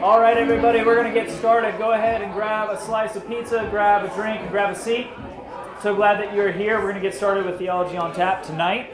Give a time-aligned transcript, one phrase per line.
[0.00, 1.76] All right, everybody, we're going to get started.
[1.76, 5.08] Go ahead and grab a slice of pizza, grab a drink, and grab a seat.
[5.82, 6.76] So glad that you're here.
[6.76, 8.92] We're going to get started with Theology on Tap tonight.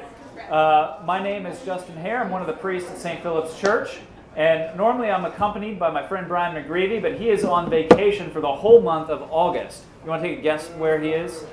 [0.48, 2.22] Uh, my name is Justin Hare.
[2.22, 3.22] I'm one of the priests at St.
[3.22, 3.98] Philip's Church.
[4.34, 8.40] And normally I'm accompanied by my friend Brian McGreevy, but he is on vacation for
[8.40, 9.84] the whole month of August.
[10.04, 11.44] You want to take a guess where he is?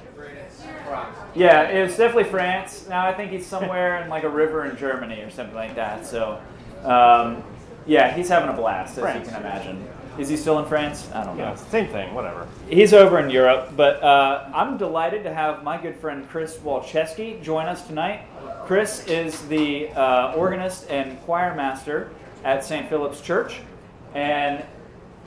[1.36, 2.88] Yeah, it's definitely France.
[2.88, 6.06] Now I think he's somewhere in like a river in Germany or something like that.
[6.06, 6.42] So,
[6.84, 7.44] um,
[7.86, 9.26] yeah, he's having a blast, as France.
[9.26, 9.88] you can imagine.
[10.18, 11.10] Is he still in France?
[11.14, 11.44] I don't know.
[11.44, 12.48] Yeah, same thing, whatever.
[12.70, 17.42] He's over in Europe, but uh, I'm delighted to have my good friend Chris Walchesky
[17.42, 18.26] join us tonight.
[18.66, 22.12] Chris is the uh, organist and choir master
[22.44, 22.90] at St.
[22.90, 23.62] Philip's Church,
[24.14, 24.64] and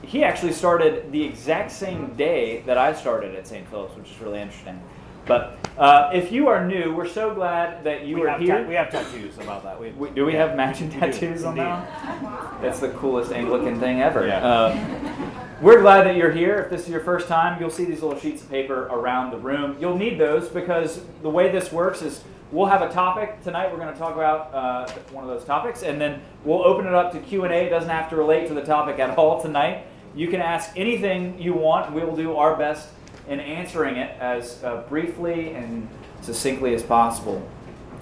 [0.03, 3.67] he actually started the exact same day that I started at St.
[3.69, 4.79] Philip's, which is really interesting.
[5.25, 8.61] But uh, if you are new, we're so glad that you we are here.
[8.63, 9.79] ta- we have tattoos about that.
[9.79, 12.61] We, We- do we have matching We do, tattoos on that?
[12.61, 14.27] That's the coolest Anglican thing ever.
[14.27, 14.41] Yeah.
[14.47, 16.57] Um, we're glad that you're here.
[16.59, 19.37] If this is your first time, you'll see these little sheets of paper around the
[19.37, 19.77] room.
[19.79, 23.71] You'll need those because the way this works is we'll have a topic tonight.
[23.71, 26.93] We're going to talk about uh, one of those topics, and then we'll open it
[26.93, 27.65] up to Q and A.
[27.65, 29.87] It doesn't have to relate to the topic at all tonight.
[30.13, 31.91] You can ask anything you want.
[31.93, 32.89] We will do our best
[33.27, 35.87] in answering it as uh, briefly and
[36.21, 37.47] succinctly as possible.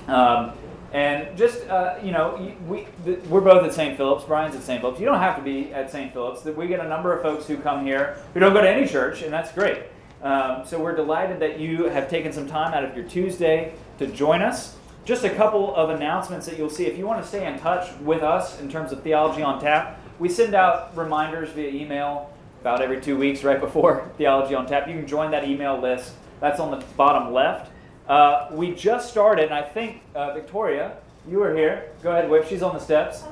[0.07, 0.51] Um,
[0.91, 3.97] and just uh, you know, we th- we're both at St.
[3.97, 4.25] Philip's.
[4.25, 4.79] Brian's at St.
[4.79, 4.99] Philip's.
[4.99, 6.13] You don't have to be at St.
[6.13, 6.45] Philip's.
[6.45, 9.23] We get a number of folks who come here who don't go to any church,
[9.23, 9.79] and that's great.
[10.21, 14.07] Um, so we're delighted that you have taken some time out of your Tuesday to
[14.07, 14.77] join us.
[15.03, 17.93] Just a couple of announcements that you'll see if you want to stay in touch
[17.99, 19.99] with us in terms of theology on tap.
[20.19, 22.32] We send out reminders via email
[22.63, 24.87] about every two weeks right before Theology on Tap.
[24.87, 26.13] You can join that email list.
[26.39, 27.69] That's on the bottom left.
[28.07, 30.95] Uh, we just started, and I think, uh, Victoria,
[31.27, 31.91] you were here.
[32.01, 32.47] Go ahead, Whip.
[32.47, 33.23] She's on the steps.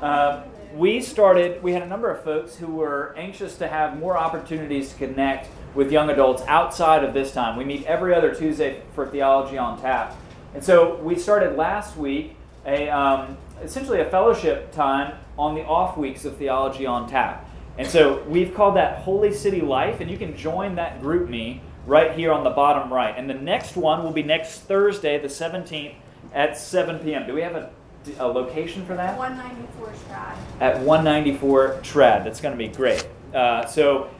[0.00, 0.42] Uh,
[0.74, 4.90] we started, we had a number of folks who were anxious to have more opportunities
[4.90, 7.56] to connect with young adults outside of this time.
[7.56, 10.16] We meet every other Tuesday for Theology on Tap.
[10.54, 12.34] And so we started last week
[12.66, 17.48] a, um, essentially a fellowship time on the off weeks of Theology on Tap.
[17.78, 21.60] And so we've called that Holy City Life, and you can join that group me
[21.86, 23.14] right here on the bottom right.
[23.16, 25.94] And the next one will be next Thursday, the 17th
[26.34, 27.26] at 7 p.m.
[27.26, 27.70] Do we have a,
[28.18, 29.16] a location for that?
[29.18, 30.38] 194 Strad.
[30.60, 32.24] at 194 Trad.
[32.24, 33.06] That's going to be great.
[33.34, 34.10] Uh, so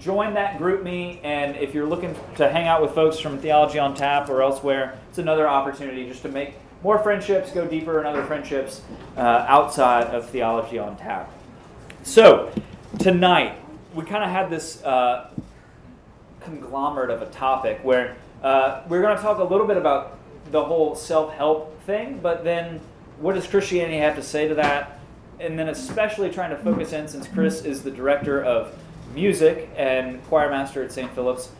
[0.00, 3.78] join that group me, and if you're looking to hang out with folks from Theology
[3.78, 8.06] on Tap or elsewhere, it's another opportunity just to make more friendships, go deeper in
[8.06, 8.82] other friendships
[9.16, 11.30] uh, outside of Theology on Tap.
[12.02, 12.52] So
[12.98, 13.58] tonight
[13.94, 15.30] we kind of had this uh,
[16.40, 20.18] conglomerate of a topic where uh, we're going to talk a little bit about
[20.50, 22.80] the whole self-help thing, but then
[23.18, 25.00] what does Christianity have to say to that?
[25.40, 28.76] And then especially trying to focus in, since Chris is the director of
[29.14, 31.10] music and choir master at St.
[31.14, 31.50] Philip's,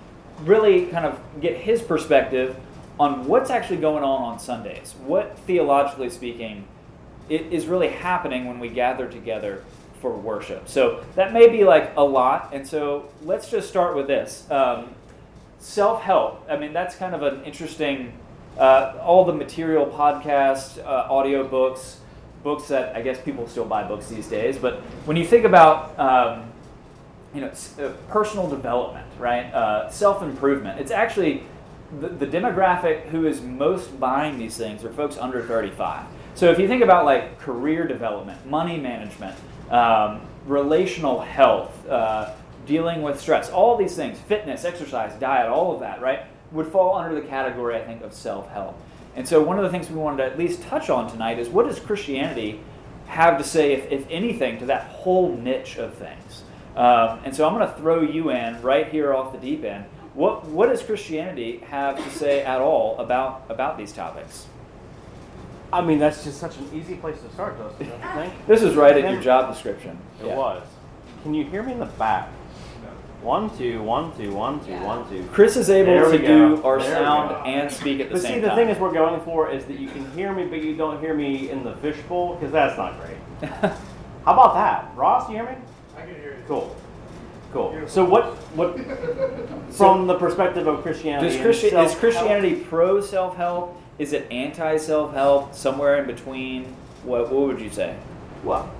[0.42, 2.56] really kind of get his perspective
[3.00, 4.94] on what's actually going on on Sundays.
[5.04, 6.66] What, theologically speaking,
[7.28, 9.64] it is really happening when we gather together
[10.00, 10.68] for worship.
[10.68, 14.48] So that may be like a lot, and so let's just start with this.
[14.50, 14.90] Um,
[15.58, 16.46] Self help.
[16.50, 18.12] I mean, that's kind of an interesting.
[18.58, 21.98] Uh, all the material, podcasts, uh, audio books,
[22.42, 24.58] books that I guess people still buy books these days.
[24.58, 26.52] But when you think about um,
[27.36, 29.52] you know, uh, personal development, right?
[29.52, 30.80] Uh, Self improvement.
[30.80, 31.42] It's actually
[32.00, 36.06] the, the demographic who is most buying these things are folks under 35.
[36.34, 39.36] So if you think about like career development, money management,
[39.70, 42.32] um, relational health, uh,
[42.66, 46.20] dealing with stress, all these things, fitness, exercise, diet, all of that, right,
[46.52, 48.78] would fall under the category, I think, of self help.
[49.14, 51.48] And so one of the things we wanted to at least touch on tonight is
[51.48, 52.60] what does Christianity
[53.06, 56.42] have to say, if, if anything, to that whole niche of things?
[56.76, 59.86] Um, and so I'm going to throw you in right here off the deep end.
[60.12, 64.46] What, what does Christianity have to say at all about, about these topics?
[65.72, 68.14] I mean, that's just such an easy place to start, Justin, don't you ah.
[68.16, 68.46] think?
[68.46, 69.98] This is right at your job description.
[70.20, 70.36] It Yeah.
[70.36, 70.66] was.
[71.22, 72.28] Can you hear me in the back?
[73.22, 75.24] One, two, one, two, one, two, one, two.
[75.32, 76.56] Chris is able There to we go.
[76.56, 78.56] do our There we sound and speak at the But same see, the time.
[78.56, 81.14] thing is, we're going for is that you can hear me, but you don't hear
[81.14, 83.50] me in the fishbowl, because that's not great.
[84.24, 85.28] How about that, Ross?
[85.28, 85.56] You hear me?
[85.96, 86.44] I can hear you.
[86.46, 86.76] Cool,
[87.52, 87.74] cool.
[87.86, 88.34] So what?
[88.54, 88.78] What?
[89.72, 93.80] From the perspective of Christianity, Does and Christi- is self-help- Christianity pro self help?
[93.98, 95.54] Is it anti self help?
[95.54, 96.74] Somewhere in between?
[97.02, 97.96] What, what would you say?
[98.44, 98.70] Well,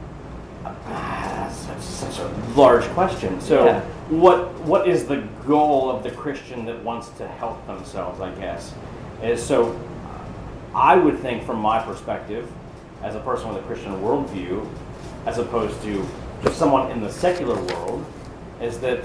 [0.86, 3.40] that's such, such a large question.
[3.40, 3.80] So, Yeah.
[4.08, 8.20] what what is the goal of the Christian that wants to help themselves?
[8.20, 8.74] I guess
[9.22, 9.78] is so.
[10.74, 12.50] I would think, from my perspective,
[13.02, 14.68] as a person with a Christian worldview,
[15.24, 16.06] as opposed to
[16.42, 18.04] just someone in the secular world
[18.60, 19.02] is that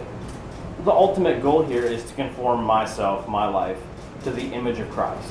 [0.83, 3.77] the ultimate goal here is to conform myself, my life,
[4.23, 5.29] to the image of Christ.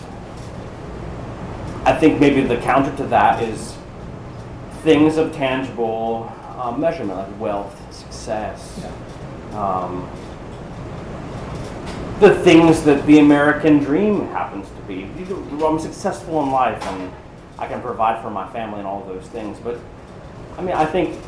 [1.84, 3.76] I think maybe the counter to that is
[4.82, 8.84] things of tangible uh, measurement, like wealth, success,
[9.52, 10.08] um,
[12.20, 15.04] the things that the American dream happens to be.
[15.64, 17.10] I'm successful in life and
[17.58, 19.58] I can provide for my family and all those things.
[19.58, 19.78] But
[20.58, 21.18] I mean, I think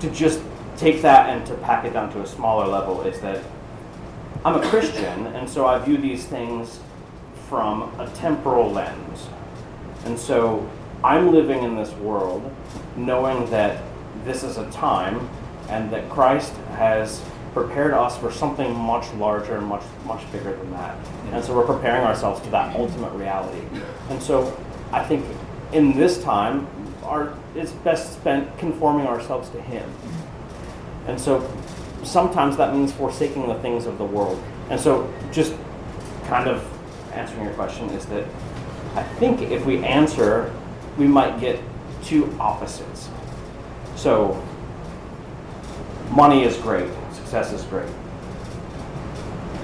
[0.00, 0.40] to just
[0.76, 3.44] take that and to pack it down to a smaller level is that
[4.44, 6.80] I'm a Christian, and so I view these things
[7.48, 9.28] from a temporal lens.
[10.06, 10.68] And so
[11.02, 12.54] I'm living in this world
[12.96, 13.82] knowing that
[14.24, 15.28] this is a time
[15.68, 17.22] and that Christ has
[17.52, 20.96] prepared us for something much larger and much much bigger than that.
[21.32, 23.66] And so we're preparing ourselves to that ultimate reality.
[24.08, 24.56] And so
[24.92, 25.26] I think
[25.72, 26.68] in this time
[27.02, 29.90] our it's best spent conforming ourselves to him.
[31.08, 31.50] And so
[32.04, 34.40] sometimes that means forsaking the things of the world.
[34.70, 35.54] And so just
[36.26, 36.64] kind of
[37.12, 38.24] answering your question is that
[38.96, 40.52] I think if we answer,
[40.96, 41.60] we might get
[42.02, 43.10] two opposites.
[43.94, 44.42] So
[46.10, 47.88] money is great, success is great.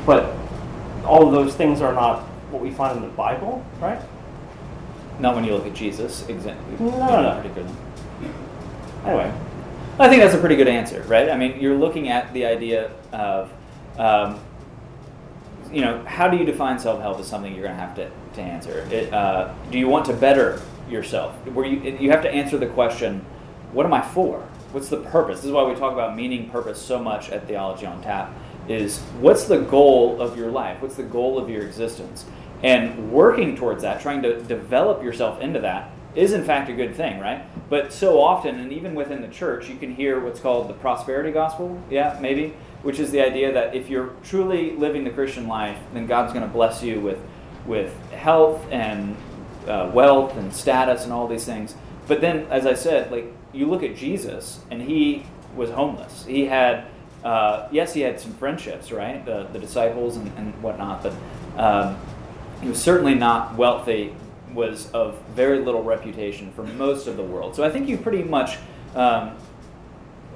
[0.05, 0.35] But
[1.05, 2.21] all of those things are not
[2.51, 4.01] what we find in the Bible, right?
[5.19, 6.77] Not when you look at Jesus, exactly.
[6.79, 7.77] No, no, no.
[9.05, 9.33] Anyway,
[9.99, 11.31] I think that's a pretty good answer, right?
[11.31, 13.51] I mean, you're looking at the idea of,
[13.99, 14.41] um,
[15.73, 18.43] you know, how do you define self-help as something you're going to have to, to
[18.43, 18.87] answer?
[18.91, 21.35] It, uh, do you want to better yourself?
[21.49, 23.25] Where you you have to answer the question,
[23.73, 24.41] what am I for?
[24.73, 25.39] What's the purpose?
[25.39, 28.33] This is why we talk about meaning, purpose so much at Theology on Tap.
[28.69, 30.81] Is what's the goal of your life?
[30.81, 32.25] What's the goal of your existence?
[32.63, 36.95] And working towards that, trying to develop yourself into that, is in fact a good
[36.95, 37.45] thing, right?
[37.69, 41.33] But so often, and even within the church, you can hear what's called the prosperity
[41.33, 45.79] gospel, yeah, maybe, which is the idea that if you're truly living the Christian life,
[45.95, 47.19] then God's going to bless you with,
[47.67, 49.17] with health and
[49.67, 51.75] uh, wealth and status and all these things.
[52.09, 56.25] But then, as I said, like you look at Jesus, and he was homeless.
[56.25, 56.87] He had,
[57.23, 59.25] uh, yes, he had some friendships, right?
[59.25, 61.13] The, the disciples and, and whatnot, but
[61.57, 61.97] um,
[62.61, 64.15] he was certainly not wealthy,
[64.55, 67.55] was of very little reputation for most of the world.
[67.55, 68.57] So I think you pretty much
[68.95, 69.37] um,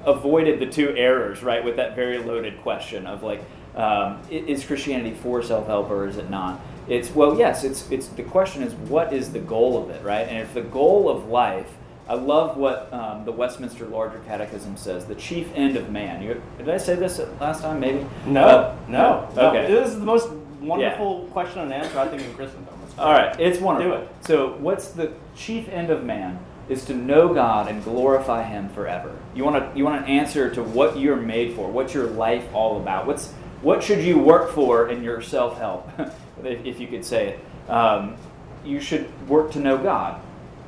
[0.05, 3.43] avoided the two errors, right, with that very loaded question of like,
[3.75, 6.59] um, is Christianity for self-help or is it not?
[6.87, 7.63] It's well, yes.
[7.63, 10.27] It's it's the question is what is the goal of it, right?
[10.27, 11.69] And if the goal of life,
[12.07, 16.21] I love what um, the Westminster Larger Catechism says: the chief end of man.
[16.21, 17.79] You, did I say this last time?
[17.79, 18.05] Maybe.
[18.25, 19.49] no, Uh, no, no.
[19.49, 19.67] Okay.
[19.71, 20.29] This is the most
[20.61, 22.73] wonderful question and answer I think in Christendom.
[22.97, 23.91] All right, it's wonderful.
[23.91, 24.09] Do it.
[24.21, 26.39] So, what's the chief end of man?
[26.67, 29.15] Is to know God and glorify Him forever.
[29.35, 31.69] You want to you want an answer to what you're made for.
[31.69, 33.05] What's your life all about?
[33.07, 35.89] What's what should you work for in your self help,
[36.43, 37.69] if, you could say it?
[37.69, 38.15] Um,
[38.63, 40.21] you should work to know God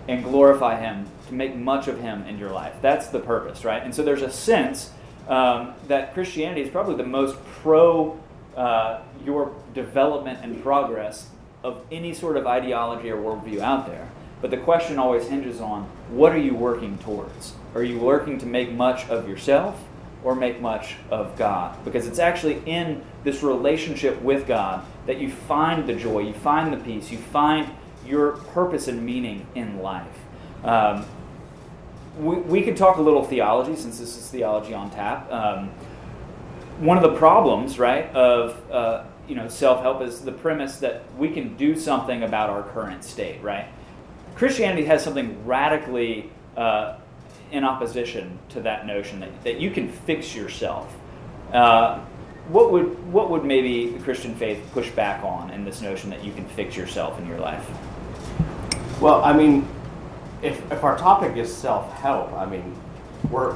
[0.08, 2.76] and glorify Him, to make much of Him in your life.
[2.82, 3.84] That's the purpose, right?
[3.84, 4.92] And so there's a sense
[5.28, 8.20] um, that Christianity is probably the most pro
[8.56, 11.30] uh, your development and progress
[11.64, 14.10] of any sort of ideology or worldview out there.
[14.42, 17.54] But the question always hinges on what are you working towards?
[17.76, 19.84] Are you working to make much of yourself
[20.24, 21.84] or make much of God?
[21.86, 26.74] Because it's actually in this relationship with God that you find the joy, you find
[26.74, 27.70] the peace, you find
[28.06, 30.08] your purpose and meaning in life.
[30.64, 31.06] Um,
[32.18, 35.32] we, we could talk a little theology since this is theology on tap.
[35.32, 35.70] Um,
[36.80, 41.30] one of the problems, right, of uh, you know self-help is the premise that we
[41.30, 43.68] can do something about our current state, right?
[44.36, 46.99] Christianity has something radically uh,
[47.52, 50.96] in opposition to that notion that, that you can fix yourself.
[51.52, 52.00] Uh,
[52.50, 56.24] what would what would maybe the Christian faith push back on in this notion that
[56.24, 57.68] you can fix yourself in your life?
[59.00, 59.68] Well, I mean,
[60.42, 62.76] if, if our topic is self help, I mean,
[63.30, 63.54] we're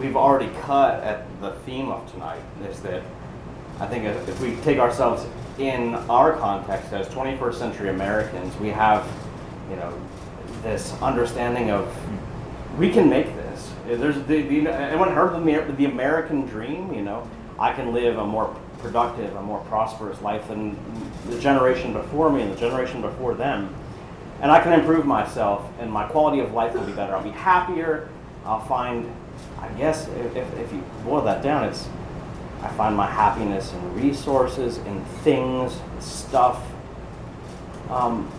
[0.00, 2.40] we've already cut at the theme of tonight.
[2.68, 3.02] Is that
[3.78, 5.26] I think if, if we take ourselves
[5.58, 9.06] in our context as 21st century Americans, we have,
[9.68, 9.92] you know,
[10.62, 11.94] this understanding of
[12.76, 13.72] we can make this.
[13.86, 16.92] There's the, the anyone heard of the, the American dream?
[16.94, 20.78] You know, I can live a more productive, a more prosperous life than
[21.28, 23.74] the generation before me and the generation before them
[24.40, 27.14] and I can improve myself, and my quality of life will be better.
[27.14, 28.08] I'll be happier.
[28.44, 29.12] I'll find,
[29.58, 31.88] I guess, if, if, if you boil that down, it's
[32.62, 36.62] I find my happiness in resources, in things, stuff.
[37.90, 38.30] Um,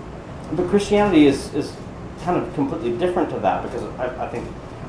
[0.54, 1.76] but Christianity is, is
[2.22, 4.48] kind of completely different to that because I, I think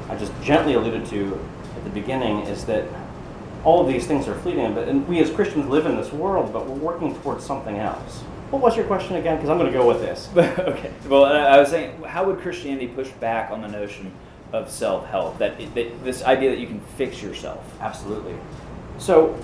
[0.09, 1.39] I just gently alluded to
[1.77, 2.87] at the beginning is that
[3.65, 6.53] all of these things are fleeting, but and we as Christians live in this world,
[6.53, 8.21] but we're working towards something else.
[8.51, 9.37] What was your question again?
[9.37, 10.29] Because I'm going to go with this.
[10.37, 10.93] okay.
[11.09, 14.13] Well, I was saying, how would Christianity push back on the notion
[14.53, 15.39] of self-help?
[15.39, 17.65] That, that this idea that you can fix yourself.
[17.81, 18.35] Absolutely.
[18.99, 19.39] So,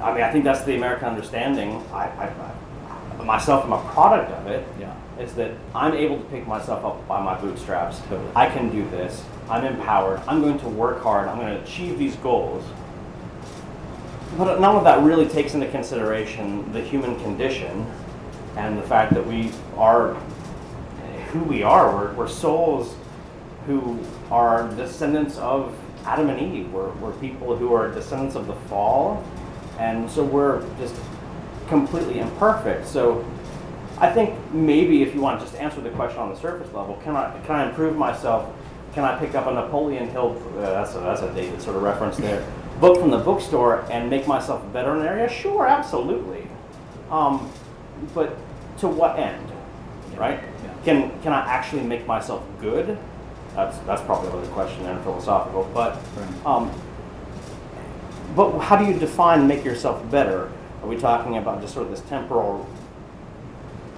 [0.00, 1.84] I mean, I think that's the American understanding.
[1.92, 2.52] I, I,
[3.18, 4.64] I myself am a product of it.
[4.78, 4.94] Yeah.
[5.18, 8.00] Is that I'm able to pick myself up by my bootstraps.
[8.34, 9.24] I can do this.
[9.48, 10.20] I'm empowered.
[10.26, 11.28] I'm going to work hard.
[11.28, 12.64] I'm going to achieve these goals.
[14.38, 17.86] But none of that really takes into consideration the human condition
[18.56, 20.16] and the fact that we are
[21.32, 21.94] who we are.
[21.94, 22.94] We're, we're souls
[23.66, 23.98] who
[24.30, 26.72] are descendants of Adam and Eve.
[26.72, 29.24] We're, we're people who are descendants of the fall,
[29.78, 30.94] and so we're just
[31.68, 32.86] completely imperfect.
[32.86, 33.24] So
[34.02, 37.00] I think maybe if you want to just answer the question on the surface level,
[37.04, 38.52] can I can I improve myself?
[38.94, 40.42] Can I pick up a Napoleon Hill?
[40.56, 42.44] Uh, that's a, that's a dated sort of reference there.
[42.80, 45.28] Book from the bookstore and make myself better in an area?
[45.28, 46.48] Sure, absolutely.
[47.12, 47.48] Um,
[48.12, 48.36] but
[48.78, 49.48] to what end?
[50.16, 50.40] Right?
[50.64, 50.74] Yeah.
[50.84, 52.98] Can can I actually make myself good?
[53.54, 55.70] That's that's probably another question and philosophical.
[55.72, 55.96] But
[56.44, 56.72] um,
[58.34, 60.50] but how do you define make yourself better?
[60.82, 62.66] Are we talking about just sort of this temporal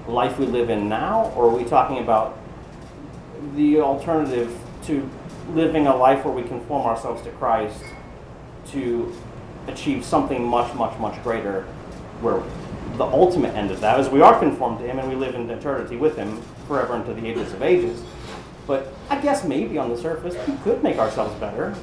[0.06, 2.38] life we live in now, or are we talking about
[3.54, 4.56] the alternative
[4.86, 5.08] to
[5.52, 7.82] living a life where we conform ourselves to Christ
[8.68, 9.14] to
[9.68, 11.62] achieve something much, much, much greater,
[12.20, 12.42] where
[12.96, 15.48] the ultimate end of that is we are conformed to Him and we live in
[15.50, 18.02] eternity with Him forever into the ages of ages.
[18.66, 21.74] But I guess maybe on the surface we could make ourselves better.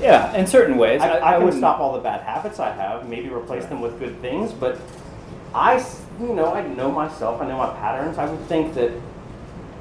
[0.00, 1.00] Yeah, in certain ways.
[1.00, 3.98] I, I, can wouldn't- stop all the bad habits I have, maybe replace them with
[3.98, 4.78] good things, but
[5.54, 5.84] I,
[6.22, 8.18] you know, I know myself, I know my patterns.
[8.18, 8.92] I would think that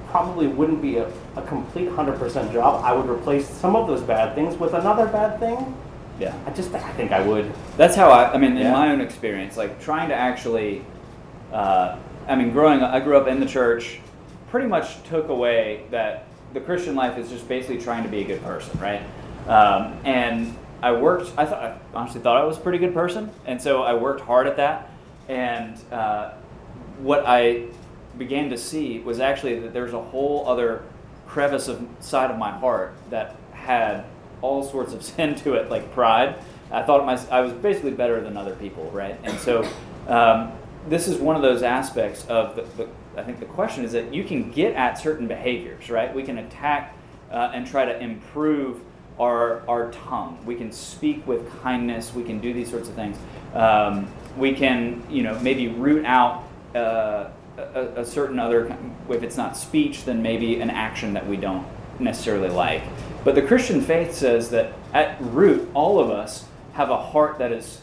[0.10, 2.84] probably wouldn't be a, a complete 100% job.
[2.84, 5.76] I would replace some of those bad things with another bad thing.
[6.20, 6.36] Yeah.
[6.46, 7.52] I just, I think I would.
[7.78, 8.34] That's how I.
[8.34, 8.72] I mean, in Yeah.
[8.74, 10.84] my own experience, like trying to actually.
[11.52, 12.82] Uh, I mean, growing.
[12.82, 14.00] up, I grew up in the church.
[14.50, 18.24] Pretty much took away that the Christian life is just basically trying to be a
[18.24, 19.02] good person, right?
[19.48, 21.32] Um, and I worked.
[21.38, 21.64] I thought.
[21.64, 24.58] I honestly thought I was a pretty good person, and so I worked hard at
[24.58, 24.92] that.
[25.32, 26.34] And uh,
[27.00, 27.68] what I
[28.18, 30.84] began to see was actually that there's a whole other
[31.26, 34.04] crevice of side of my heart that had
[34.42, 36.36] all sorts of sin to it, like pride.
[36.70, 39.18] I thought my, I was basically better than other people, right?
[39.24, 39.66] And so
[40.08, 40.52] um,
[40.90, 42.90] this is one of those aspects of the, the.
[43.16, 46.14] I think the question is that you can get at certain behaviors, right?
[46.14, 46.96] We can attack
[47.30, 48.82] uh, and try to improve
[49.18, 50.40] our our tongue.
[50.46, 52.14] We can speak with kindness.
[52.14, 53.18] We can do these sorts of things.
[53.54, 56.44] Um, we can, you know, maybe root out
[56.76, 58.76] uh, a, a certain other.
[59.10, 61.66] If it's not speech, then maybe an action that we don't
[62.00, 62.84] necessarily like.
[63.24, 67.52] But the Christian faith says that at root, all of us have a heart that
[67.52, 67.82] is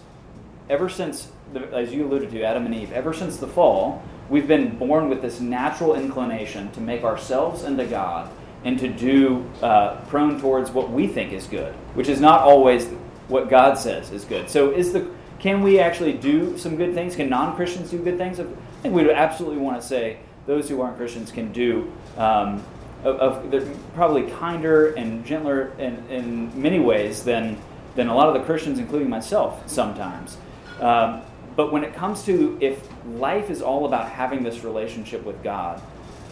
[0.69, 4.49] ever since, the, as you alluded to, Adam and Eve, ever since the fall, we've
[4.49, 8.31] been born with this natural inclination to make ourselves into God
[8.64, 12.87] and to do uh, prone towards what we think is good, which is not always
[13.28, 14.50] what God says is good.
[14.50, 17.14] So, is the can we actually do some good things?
[17.14, 18.40] Can non-Christians do good things?
[18.40, 18.45] I
[18.83, 21.92] think we would absolutely want to say those who aren't Christians can do.
[22.16, 22.64] Um,
[23.04, 27.57] of, of they're probably kinder and gentler in, in many ways than
[27.95, 30.37] than a lot of the Christians, including myself, sometimes.
[30.80, 31.23] Um,
[31.57, 35.83] but when it comes to if life is all about having this relationship with God,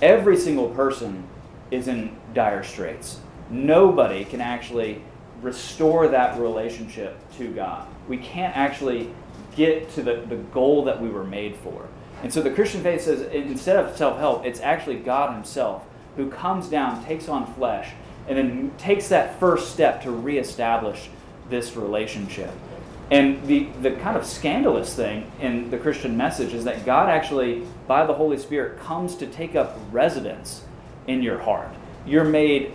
[0.01, 1.25] every single person
[1.71, 3.21] is in dire straits.
[3.51, 5.03] Nobody can actually
[5.43, 7.87] restore that relationship to God.
[8.09, 9.11] We can't actually
[9.55, 11.89] get to the, the goal that we were made for.
[12.23, 15.85] And so the Christian faith says instead of self help, it's actually God Himself
[16.17, 17.91] who comes down, takes on flesh,
[18.29, 21.09] and then takes that first step to reestablish
[21.49, 22.51] this relationship.
[23.11, 27.65] And the, the kind of scandalous thing in the Christian message is that God actually,
[27.87, 30.65] by the Holy Spirit, comes to take up residence
[31.07, 31.69] in your heart.
[32.05, 32.73] You're made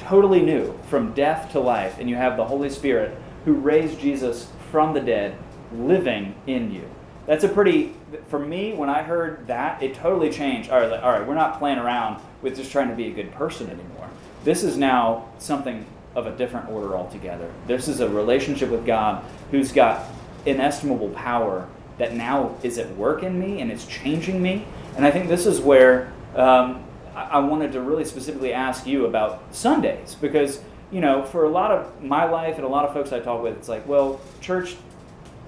[0.00, 4.48] totally new from death to life, and you have the Holy Spirit who raised Jesus
[4.70, 5.36] from the dead
[5.72, 6.88] living in you.
[7.26, 7.94] That's a pretty,
[8.28, 10.70] for me, when I heard that, it totally changed.
[10.70, 13.30] All right, all right, we're not playing around with just trying to be a good
[13.32, 14.08] person anymore.
[14.42, 17.52] This is now something of a different order altogether.
[17.66, 20.06] This is a relationship with God who's got
[20.44, 24.66] inestimable power that now is at work in me and it's changing me.
[24.96, 26.82] And I think this is where um,
[27.30, 30.60] I wanted to really specifically ask you about Sundays because,
[30.90, 33.42] you know, for a lot of my life and a lot of folks I talk
[33.42, 34.76] with, it's like, well, church,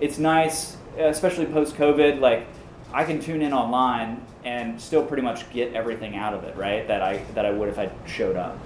[0.01, 2.21] it's nice, especially post COVID.
[2.21, 2.47] Like,
[2.93, 6.87] I can tune in online and still pretty much get everything out of it, right?
[6.89, 8.59] That I that I would if I showed up.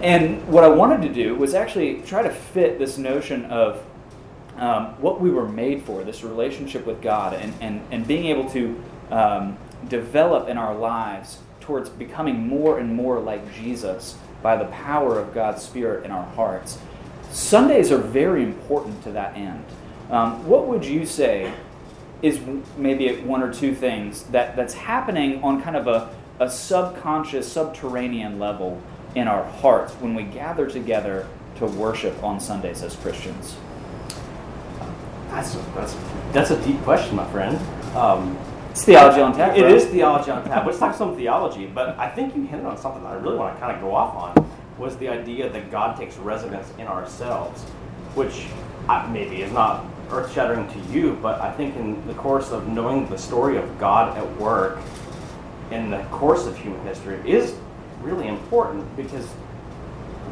[0.00, 3.82] And what I wanted to do was actually try to fit this notion of
[4.56, 8.48] um, what we were made for, this relationship with God, and, and, and being able
[8.50, 9.56] to um,
[9.88, 15.34] develop in our lives towards becoming more and more like Jesus by the power of
[15.34, 16.78] God's Spirit in our hearts.
[17.30, 19.64] Sundays are very important to that end.
[20.10, 21.52] Um, what would you say
[22.22, 22.40] is
[22.76, 28.38] maybe one or two things that, that's happening on kind of a, a subconscious, subterranean
[28.38, 28.80] level
[29.16, 33.56] in our hearts when we gather together to worship on Sundays as Christians?
[35.30, 35.96] That's a, that's,
[36.32, 37.58] that's a deep question, my friend.
[37.96, 38.38] Um,
[38.76, 39.56] it's theology on tap.
[39.56, 39.74] It bro.
[39.74, 40.66] is theology on tap.
[40.66, 43.56] Let's talk some theology, but I think you hinted on something that I really want
[43.56, 47.62] to kind of go off on was the idea that God takes residence in ourselves,
[48.14, 48.46] which
[48.90, 52.68] uh, maybe is not earth shattering to you, but I think in the course of
[52.68, 54.78] knowing the story of God at work
[55.70, 57.54] in the course of human history is
[58.02, 59.26] really important because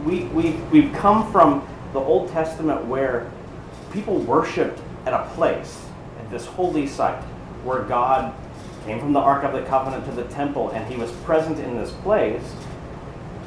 [0.05, 3.33] we, we, we've come from the Old Testament where
[3.91, 5.83] people worshiped at a place,
[6.21, 7.25] at this holy site,
[7.64, 8.35] where God
[8.85, 11.76] came from the Ark of the Covenant to the temple and he was present in
[11.76, 12.54] this place.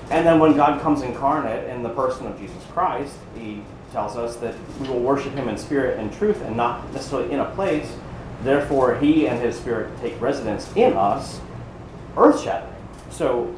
[0.10, 4.36] And then when God comes incarnate in the person of Jesus Christ, he tells us
[4.38, 7.96] that we will worship him in spirit and truth and not necessarily in a place.
[8.44, 11.42] Therefore, he and his spirit take residence in us,
[12.16, 12.74] earth shattering.
[13.10, 13.54] So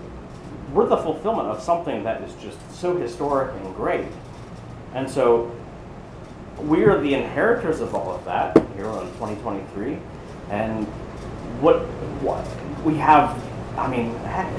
[0.73, 4.07] we're the fulfillment of something that is just so historic and great.
[4.93, 5.55] And so
[6.57, 9.97] we are the inheritors of all of that here in 2023.
[10.49, 10.85] And
[11.61, 11.79] what,
[12.21, 12.45] what
[12.83, 13.41] we have,
[13.77, 14.13] I mean,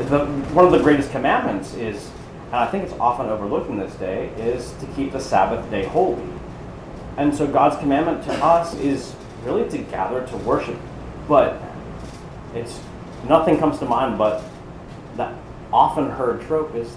[0.08, 2.10] the, one of the greatest commandments is,
[2.46, 5.84] and I think it's often overlooked in this day, is to keep the Sabbath day
[5.84, 6.22] holy.
[7.16, 10.78] And so God's commandment to us is really to gather to worship.
[11.28, 11.60] But
[12.54, 12.80] it's
[13.28, 14.42] nothing comes to mind but
[15.16, 15.34] that
[15.72, 16.96] often heard trope is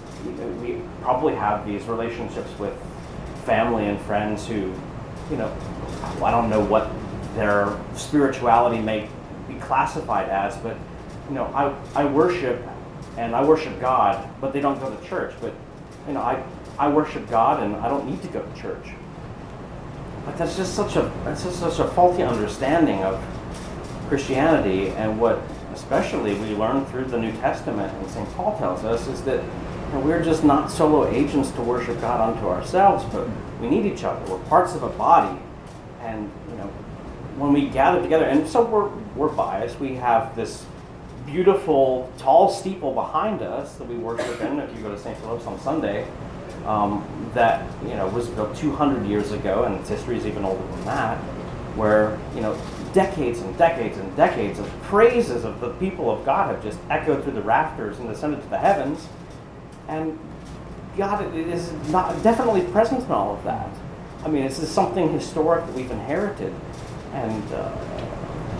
[0.60, 2.74] we probably have these relationships with
[3.44, 4.72] family and friends who,
[5.30, 5.54] you know,
[6.22, 6.90] I don't know what
[7.34, 9.08] their spirituality may
[9.48, 10.76] be classified as, but
[11.28, 12.62] you know, I, I worship
[13.16, 15.34] and I worship God, but they don't go to church.
[15.40, 15.54] But
[16.06, 16.42] you know, I,
[16.78, 18.88] I worship God and I don't need to go to church.
[20.24, 23.22] But that's just such a that's just such a faulty understanding of
[24.08, 25.40] Christianity and what
[25.72, 28.28] especially we learn through the New Testament and St.
[28.34, 32.20] Paul tells us is that you know, we're just not solo agents to worship God
[32.20, 33.28] unto ourselves, but
[33.60, 34.24] we need each other.
[34.30, 35.38] We're parts of a body.
[36.00, 36.30] And
[37.38, 40.64] when we gather together, and so we're, we're biased, we have this
[41.26, 45.16] beautiful tall steeple behind us that we worship in if you go to St.
[45.18, 46.06] Philip's on Sunday.
[46.66, 50.66] Um, that you know was built 200 years ago, and its history is even older
[50.66, 51.18] than that.
[51.76, 52.58] Where you know
[52.94, 57.22] decades and decades and decades of praises of the people of God have just echoed
[57.22, 59.06] through the rafters and ascended to the heavens,
[59.88, 60.18] and
[60.96, 63.68] God is not definitely present in all of that.
[64.24, 66.54] I mean, this is something historic that we've inherited,
[67.14, 67.52] and.
[67.52, 67.70] Uh,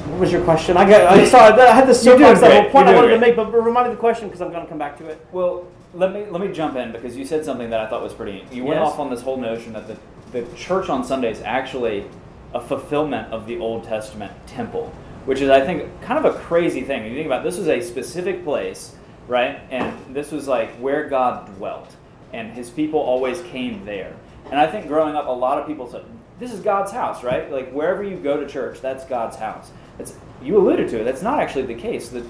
[0.05, 0.77] what was your question?
[0.77, 1.19] I got.
[1.19, 1.57] I saw.
[1.57, 3.14] I had this soapbox that whole point I wanted great.
[3.14, 5.27] to make, but remind me the question because I'm going to come back to it.
[5.33, 8.12] Well, let me let me jump in because you said something that I thought was
[8.12, 8.45] pretty.
[8.53, 8.93] You went yes.
[8.93, 9.97] off on this whole notion that the
[10.33, 12.07] the church on Sunday is actually
[12.53, 14.93] a fulfillment of the Old Testament temple,
[15.25, 17.03] which is I think kind of a crazy thing.
[17.03, 18.95] When you think about it, this was a specific place,
[19.27, 19.61] right?
[19.71, 21.97] And this was like where God dwelt,
[22.33, 24.14] and His people always came there.
[24.51, 26.05] And I think growing up, a lot of people said,
[26.38, 27.51] "This is God's house," right?
[27.51, 29.70] Like wherever you go to church, that's God's house.
[29.99, 31.05] It's, you alluded to it.
[31.05, 32.09] That's not actually the case.
[32.09, 32.25] That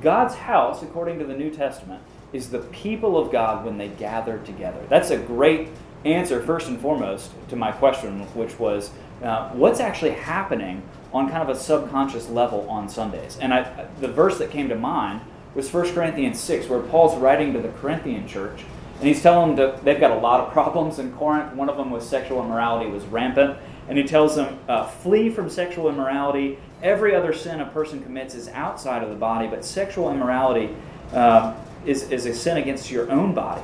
[0.00, 4.38] God's house, according to the New Testament, is the people of God when they gather
[4.38, 4.80] together.
[4.88, 5.68] That's a great
[6.04, 8.90] answer, first and foremost, to my question, which was
[9.22, 13.38] uh, what's actually happening on kind of a subconscious level on Sundays.
[13.40, 15.22] And I, the verse that came to mind
[15.54, 18.64] was 1 Corinthians 6, where Paul's writing to the Corinthian church,
[18.98, 21.54] and he's telling them that they've got a lot of problems in Corinth.
[21.54, 23.58] One of them was sexual immorality was rampant.
[23.88, 26.58] And he tells them, uh, flee from sexual immorality.
[26.82, 30.74] Every other sin a person commits is outside of the body, but sexual immorality
[31.12, 31.54] uh,
[31.86, 33.62] is, is a sin against your own body.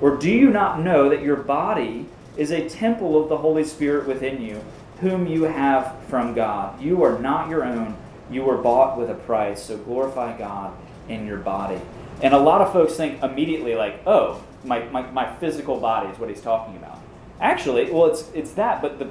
[0.00, 4.06] Or do you not know that your body is a temple of the Holy Spirit
[4.06, 4.62] within you,
[5.00, 6.80] whom you have from God?
[6.80, 7.96] You are not your own.
[8.30, 10.72] You were bought with a price, so glorify God
[11.08, 11.80] in your body.
[12.22, 16.18] And a lot of folks think immediately, like, oh, my, my, my physical body is
[16.18, 16.98] what he's talking about.
[17.40, 19.08] Actually, well, it's, it's that, but the,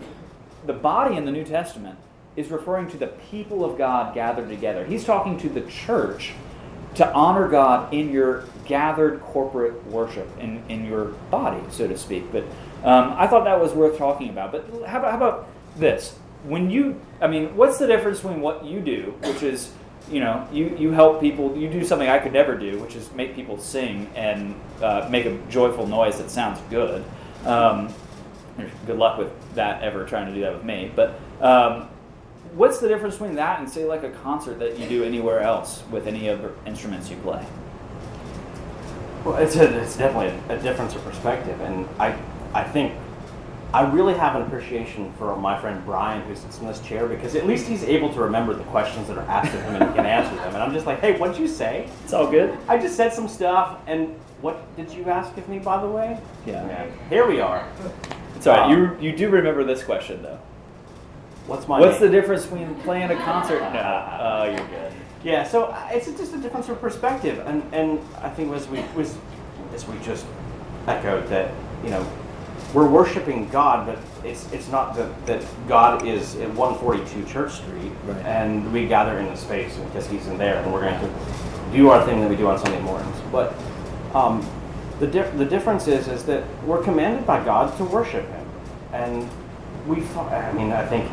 [0.66, 1.98] the body in the New Testament
[2.36, 4.86] is referring to the people of God gathered together.
[4.86, 6.34] He's talking to the church
[6.96, 12.32] to honor God in your gathered corporate worship, in, in your body, so to speak.
[12.32, 12.44] But
[12.84, 14.52] um, I thought that was worth talking about.
[14.52, 16.16] But how about, how about this?
[16.44, 19.72] When you, I mean, what's the difference between what you do, which is
[20.12, 23.12] you know, you, you help people, you do something I could never do, which is
[23.14, 27.04] make people sing and uh, make a joyful noise that sounds good.
[27.46, 27.94] Um,
[28.86, 30.92] good luck with that ever trying to do that with me.
[30.96, 31.88] But um,
[32.54, 35.84] what's the difference between that and, say, like a concert that you do anywhere else
[35.90, 37.46] with any other instruments you play?
[39.24, 41.60] Well, it's, a, it's definitely a, a difference of perspective.
[41.62, 42.16] And I,
[42.54, 42.94] I think
[43.74, 47.34] I really have an appreciation for my friend Brian who sits in this chair because
[47.34, 49.96] at least he's able to remember the questions that are asked of him and he
[49.96, 50.54] can answer them.
[50.54, 51.90] And I'm just like, hey, what'd you say?
[52.04, 52.56] It's all good.
[52.68, 53.80] I just said some stuff.
[53.88, 56.20] And what did you ask of me, by the way?
[56.46, 56.68] Yeah.
[56.68, 56.92] yeah.
[57.10, 57.68] Here we are.
[58.36, 58.72] It's all right.
[58.72, 60.40] Um, you, you do remember this question, though.
[61.48, 62.12] What's my What's name?
[62.12, 63.62] the difference between playing a concert?
[64.24, 64.94] Oh, you're good.
[65.24, 68.84] Yeah, so uh, it's just a difference of perspective, and and I think as we
[68.96, 69.16] was
[69.74, 70.26] as we just
[70.88, 71.52] echoed that
[71.84, 72.06] you know
[72.74, 77.92] we're worshiping God, but it's it's not that, that God is at 142 Church Street,
[78.06, 78.26] right.
[78.26, 81.14] and we gather in the space because He's in there, and we're going to
[81.72, 83.16] do our thing that we do on Sunday mornings.
[83.32, 83.54] But
[84.16, 84.48] um,
[85.00, 88.50] the di- the difference is is that we're commanded by God to worship Him,
[88.92, 89.30] and
[89.88, 90.04] we.
[90.18, 91.10] I mean, I think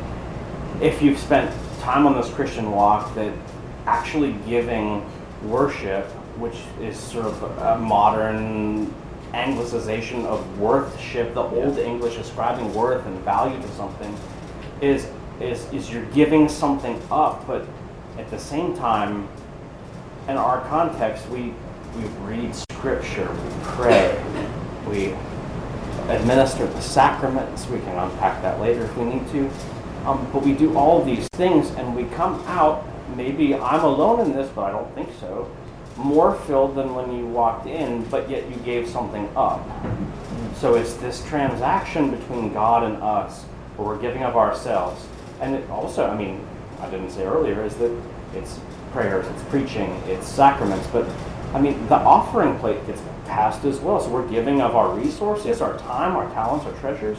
[0.80, 3.34] if you've spent time on this Christian walk, that
[3.86, 5.04] actually giving
[5.44, 6.06] worship,
[6.38, 8.94] which is sort of a modern
[9.32, 14.16] anglicization of worthship, the old English ascribing worth and value to something,
[14.80, 15.08] is
[15.40, 17.66] is is you're giving something up, but
[18.18, 19.28] at the same time,
[20.28, 21.54] in our context, we
[21.96, 24.22] we read scripture, we pray,
[24.88, 25.14] we
[26.08, 27.66] administer the sacraments.
[27.68, 29.50] We can unpack that later if we need to.
[30.06, 32.86] Um, but we do all these things, and we come out.
[33.16, 35.50] Maybe I'm alone in this, but I don't think so
[36.00, 39.66] more filled than when you walked in, but yet you gave something up.
[40.56, 43.44] So it's this transaction between God and us
[43.76, 45.06] where we're giving of ourselves.
[45.40, 46.46] And it also, I mean,
[46.80, 47.96] I didn't say earlier, is that
[48.34, 48.58] it's
[48.92, 51.08] prayers, it's preaching, it's sacraments, but
[51.54, 54.00] I mean, the offering plate gets passed as well.
[54.00, 57.18] So we're giving of our resources, our time, our talents, our treasures.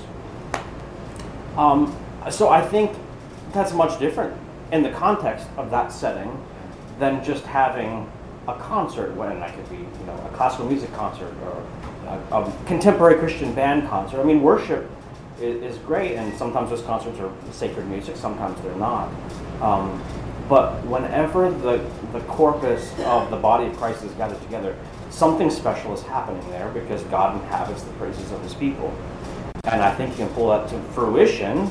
[1.57, 1.95] Um,
[2.29, 2.95] so I think
[3.53, 4.35] that's much different
[4.71, 6.43] in the context of that setting
[6.99, 8.09] than just having
[8.47, 11.63] a concert when that could be you know a classical music concert or
[12.07, 14.19] a, a contemporary Christian band concert.
[14.19, 14.89] I mean, worship
[15.39, 19.09] is, is, great, and sometimes those concerts are sacred music, sometimes they're not.
[19.61, 20.03] Um,
[20.49, 21.77] but whenever the
[22.13, 24.75] the corpus of the body of Christ is gathered together,
[25.11, 28.93] something special is happening there because God inhabits the praises of His people,
[29.65, 31.69] and I think you can pull that to fruition.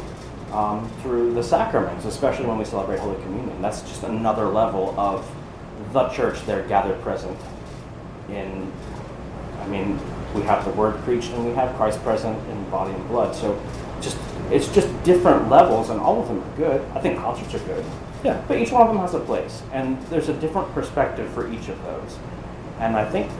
[0.52, 3.62] Um, through the sacraments, especially when we celebrate Holy Communion.
[3.62, 5.24] That's just another level of
[5.92, 7.38] the church there gathered present
[8.28, 8.72] in
[9.60, 9.98] I mean,
[10.34, 13.34] we have the word preached and we have Christ present in body and blood.
[13.34, 13.60] So
[14.00, 14.16] just
[14.50, 16.80] it's just different levels and all of them are good.
[16.94, 17.84] I think concerts are good.
[18.24, 18.42] Yeah.
[18.48, 19.62] But each one of them has a place.
[19.72, 22.18] And there's a different perspective for each of those.
[22.78, 23.30] And I think,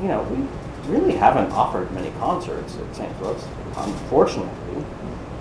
[0.00, 3.18] you know, we really haven't offered many concerts at St.
[3.18, 3.44] Brooks,
[3.76, 4.84] unfortunately.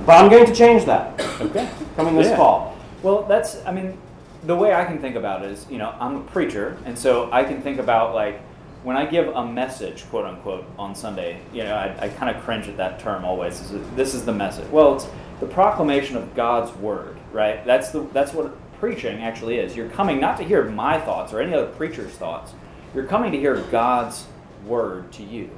[0.06, 1.20] But I'm going to change that.
[1.40, 1.70] Okay.
[1.96, 2.38] Coming this yeah.
[2.38, 2.78] fall.
[3.04, 3.98] Well, that's I mean,
[4.44, 7.30] the way I can think about it is, you know, I'm a preacher, and so
[7.32, 8.42] I can think about like
[8.84, 11.42] when I give a message, quote unquote, on Sunday.
[11.54, 13.72] You know, I, I kind of cringe at that term always.
[13.96, 14.70] This is the message.
[14.72, 15.08] Well, it's
[15.40, 17.66] the proclamation of God's word, right?
[17.66, 19.76] That's the that's what preaching actually is.
[19.76, 22.54] You're coming not to hear my thoughts or any other preacher's thoughts.
[22.96, 24.26] You're coming to hear God's
[24.66, 25.50] word to you.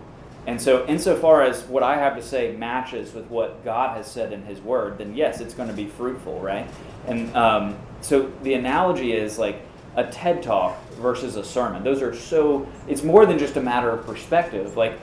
[0.47, 4.33] And so, insofar as what I have to say matches with what God has said
[4.33, 6.67] in His Word, then yes, it's going to be fruitful, right?
[7.07, 9.61] And um, so the analogy is like
[9.95, 11.83] a TED talk versus a sermon.
[11.83, 14.77] Those are so, it's more than just a matter of perspective.
[14.77, 14.97] Like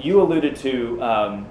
[0.00, 1.46] you alluded to, um,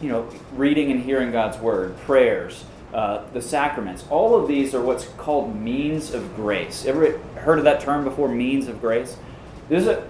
[0.00, 2.64] you know, reading and hearing God's word, prayers,
[2.94, 4.04] uh, the sacraments.
[4.08, 6.84] All of these are what's called means of grace.
[6.86, 8.28] Ever heard of that term before?
[8.28, 9.16] Means of grace.
[9.68, 10.06] There's a,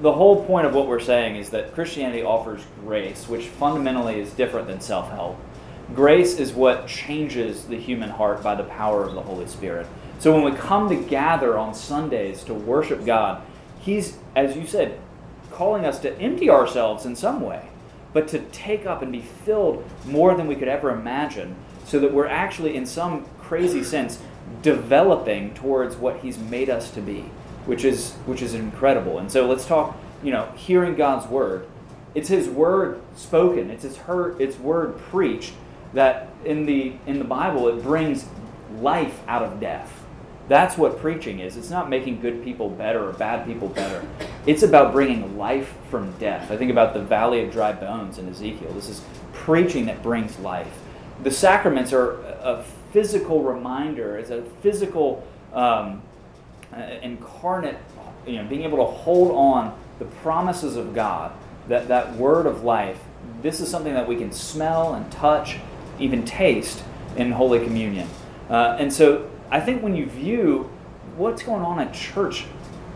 [0.00, 4.30] the whole point of what we're saying is that Christianity offers grace, which fundamentally is
[4.32, 5.38] different than self help.
[5.94, 9.86] Grace is what changes the human heart by the power of the Holy Spirit.
[10.18, 13.42] So when we come to gather on Sundays to worship God,
[13.80, 14.98] He's, as you said,
[15.50, 17.68] calling us to empty ourselves in some way,
[18.12, 22.12] but to take up and be filled more than we could ever imagine, so that
[22.12, 24.20] we're actually, in some crazy sense,
[24.62, 27.24] developing towards what He's made us to be,
[27.70, 29.20] which is which is incredible.
[29.20, 31.68] And so let's talk, you know, hearing God's word.
[32.16, 33.70] It's His word spoken.
[33.70, 35.52] It's His her, It's word preached
[35.94, 38.26] that in the in the Bible it brings
[38.80, 40.04] life out of death.
[40.48, 41.56] That's what preaching is.
[41.56, 44.04] It's not making good people better or bad people better.
[44.46, 46.50] It's about bringing life from death.
[46.50, 48.72] I think about the valley of dry bones in Ezekiel.
[48.72, 49.00] This is
[49.32, 50.76] preaching that brings life.
[51.22, 56.02] The sacraments are a physical reminder, it's a physical um,
[56.74, 57.78] uh, incarnate,
[58.26, 61.32] you know, being able to hold on the promises of God,
[61.68, 62.98] that, that word of life,
[63.42, 65.56] this is something that we can smell and touch,
[65.98, 66.82] even taste
[67.16, 68.08] in Holy Communion.
[68.48, 70.70] Uh, and so I think when you view
[71.16, 72.44] what's going on at church,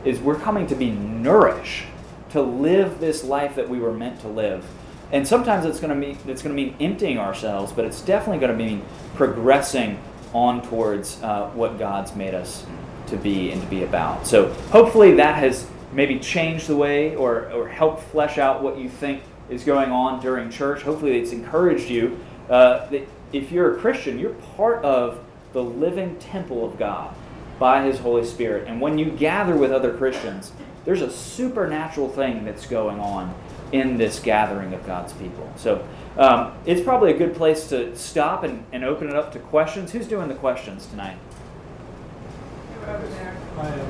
[0.05, 1.85] is we're coming to be nourished
[2.31, 4.65] to live this life that we were meant to live.
[5.13, 8.39] And sometimes it's going to mean it's going to mean emptying ourselves, but it's definitely
[8.39, 8.85] going to mean
[9.15, 9.99] progressing
[10.33, 12.67] on towards uh, what God's made us
[13.17, 14.27] to be and to be about.
[14.27, 18.89] So hopefully that has maybe changed the way or, or helped flesh out what you
[18.89, 20.83] think is going on during church.
[20.83, 26.17] Hopefully it's encouraged you uh, that if you're a Christian, you're part of the living
[26.19, 27.15] temple of God
[27.59, 28.67] by His Holy Spirit.
[28.67, 30.53] And when you gather with other Christians,
[30.85, 33.35] there's a supernatural thing that's going on
[33.73, 35.51] in this gathering of God's people.
[35.57, 39.39] So um, it's probably a good place to stop and, and open it up to
[39.39, 39.93] questions.
[39.93, 41.17] Who's doing the questions tonight?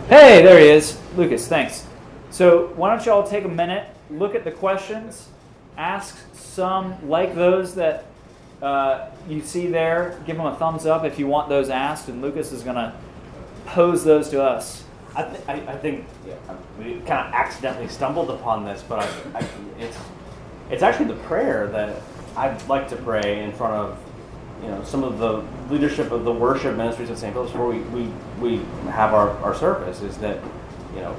[0.08, 0.98] Hey, there he is.
[1.16, 1.86] Lucas, thanks.
[2.30, 5.28] So why don't y'all take a minute, look at the questions,
[5.76, 8.06] ask some like those that
[8.62, 12.22] uh, you see there, give them a thumbs up if you want those asked, and
[12.22, 12.92] Lucas is going to
[13.66, 14.84] pose those to us.
[15.16, 16.34] I, th- I, I think yeah,
[16.78, 19.46] we kind of accidentally stumbled upon this, but I, I,
[19.78, 19.96] it's
[20.70, 22.02] it's actually the prayer that
[22.36, 23.98] I'd like to pray in front of
[24.62, 27.32] you know some of the leadership of the worship ministries at St.
[27.32, 28.10] Philip's where we, we,
[28.44, 28.58] we
[28.90, 30.42] have our, our service is that
[30.94, 31.16] you know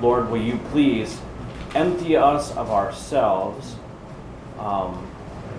[0.00, 1.20] Lord will you please
[1.74, 3.76] empty us of ourselves
[4.58, 5.08] um,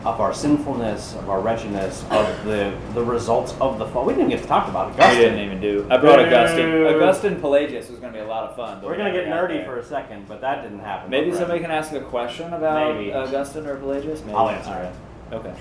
[0.05, 4.05] of our sinfulness, of our wretchedness, of the the results of the fall.
[4.05, 5.17] We didn't even get to talk about Augustine.
[5.17, 5.87] We didn't even do.
[5.89, 6.85] I brought Augustine.
[6.85, 8.81] Augustine Pelagius was going to be a lot of fun.
[8.81, 11.09] We're going to get nerdy for a second, but that didn't happen.
[11.09, 13.13] Maybe somebody can ask a question about Maybe.
[13.13, 14.21] Augustine or Pelagius.
[14.21, 14.33] Maybe.
[14.33, 14.93] I'll answer
[15.31, 15.45] All it.
[15.45, 15.55] Okay.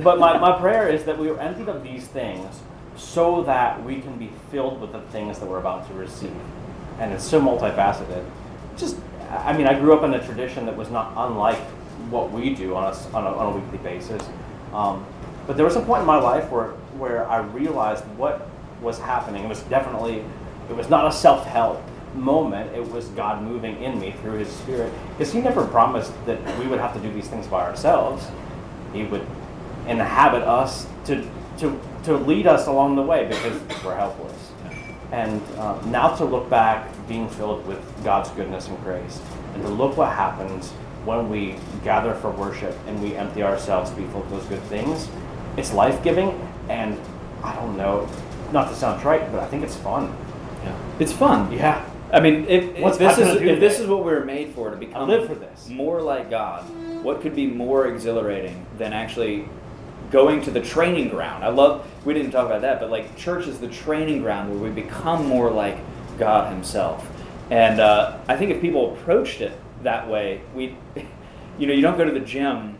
[0.00, 2.60] But my, my prayer is that we are emptied of these things
[2.96, 6.34] so that we can be filled with the things that we're about to receive.
[6.98, 8.24] And it's so multifaceted.
[8.76, 8.96] Just,
[9.30, 11.58] I mean, I grew up in a tradition that was not unlike
[12.10, 14.22] what we do on a, on a, on a weekly basis.
[14.72, 15.04] Um,
[15.46, 18.48] but there was a point in my life where, where I realized what
[18.80, 19.44] was happening.
[19.44, 20.24] It was definitely,
[20.68, 21.82] it was not a self help
[22.14, 24.92] moment, it was God moving in me through His Spirit.
[25.10, 28.26] Because He never promised that we would have to do these things by ourselves.
[28.92, 29.26] He would
[29.86, 31.28] inhabit us to,
[31.58, 34.52] to, to lead us along the way because we're helpless.
[35.12, 39.20] And uh, now to look back, being filled with God's goodness and grace,
[39.54, 40.70] and to look what happens
[41.04, 44.62] when we gather for worship and we empty ourselves to be full of those good
[44.64, 45.08] things,
[45.56, 46.30] it's life giving.
[46.68, 47.00] And
[47.42, 48.08] I don't know,
[48.52, 50.14] not to sound trite, but I think it's fun.
[50.64, 50.76] Yeah.
[50.98, 51.52] It's fun.
[51.52, 51.88] Yeah.
[52.12, 54.76] I mean, if, What's this is if this is what we were made for to
[54.76, 55.68] become live for this.
[55.68, 56.64] more like God,
[57.02, 59.48] what could be more exhilarating than actually
[60.10, 61.44] going to the training ground?
[61.44, 61.86] I love.
[62.04, 65.26] We didn't talk about that, but like church is the training ground where we become
[65.26, 65.78] more like
[66.18, 67.08] God Himself.
[67.50, 70.76] And uh, I think if people approached it that way, we,
[71.58, 72.78] you know, you don't go to the gym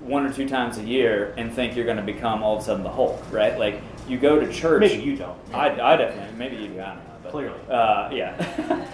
[0.00, 2.64] one or two times a year and think you're going to become all of a
[2.64, 3.58] sudden the Hulk, right?
[3.58, 4.80] Like you go to church.
[4.80, 5.38] Maybe you don't.
[5.52, 6.36] I, I definitely.
[6.38, 6.80] Maybe you do.
[6.80, 7.02] I don't know.
[7.22, 7.60] But, Clearly.
[7.68, 8.88] Uh, yeah.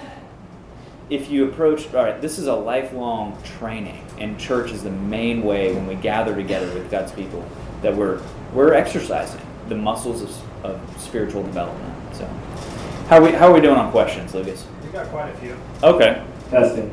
[1.11, 5.43] if you approach, all right, this is a lifelong training, and church is the main
[5.43, 7.47] way when we gather together with God's people
[7.83, 8.21] that we're
[8.55, 12.17] we're exercising the muscles of, of spiritual development.
[12.17, 12.27] So,
[13.09, 14.65] how are we how are we doing on questions, Lucas?
[14.85, 15.57] We got quite a few.
[15.83, 16.23] Okay.
[16.51, 16.91] Testing.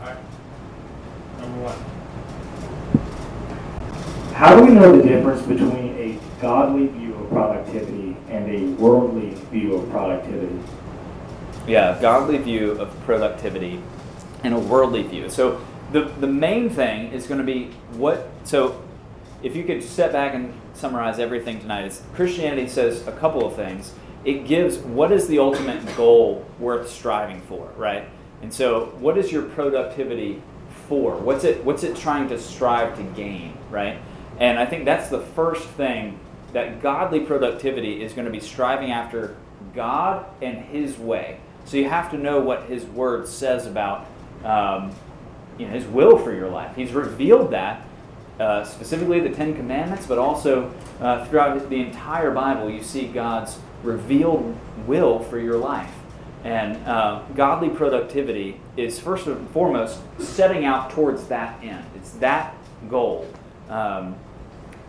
[0.00, 0.16] All right.
[1.38, 1.78] Number one.
[4.34, 9.34] How do we know the difference between a godly view of productivity and a worldly
[9.50, 10.58] view of productivity?
[11.66, 13.80] Yeah, godly view of productivity
[14.42, 15.28] and a worldly view.
[15.30, 15.60] So
[15.92, 18.28] the the main thing is going to be what.
[18.44, 18.82] So
[19.42, 23.56] if you could step back and summarize everything tonight, is Christianity says a couple of
[23.56, 23.92] things.
[24.24, 28.08] It gives what is the ultimate goal worth striving for, right?
[28.40, 30.40] And so, what is your productivity
[30.88, 31.16] for?
[31.16, 33.98] What's it What's it trying to strive to gain, right?
[34.38, 36.18] And I think that's the first thing
[36.52, 39.36] that godly productivity is going to be striving after
[39.74, 41.40] God and His way.
[41.64, 44.06] So you have to know what His Word says about
[44.44, 44.94] um,
[45.58, 46.76] you know, His will for your life.
[46.76, 47.82] He's revealed that
[48.38, 53.58] uh, specifically the Ten Commandments, but also uh, throughout the entire Bible, you see God's
[53.82, 55.92] revealed will for your life.
[56.44, 61.84] And uh, godly productivity is first and foremost setting out towards that end.
[61.94, 62.54] It's that
[62.88, 63.28] goal.
[63.68, 64.16] Um,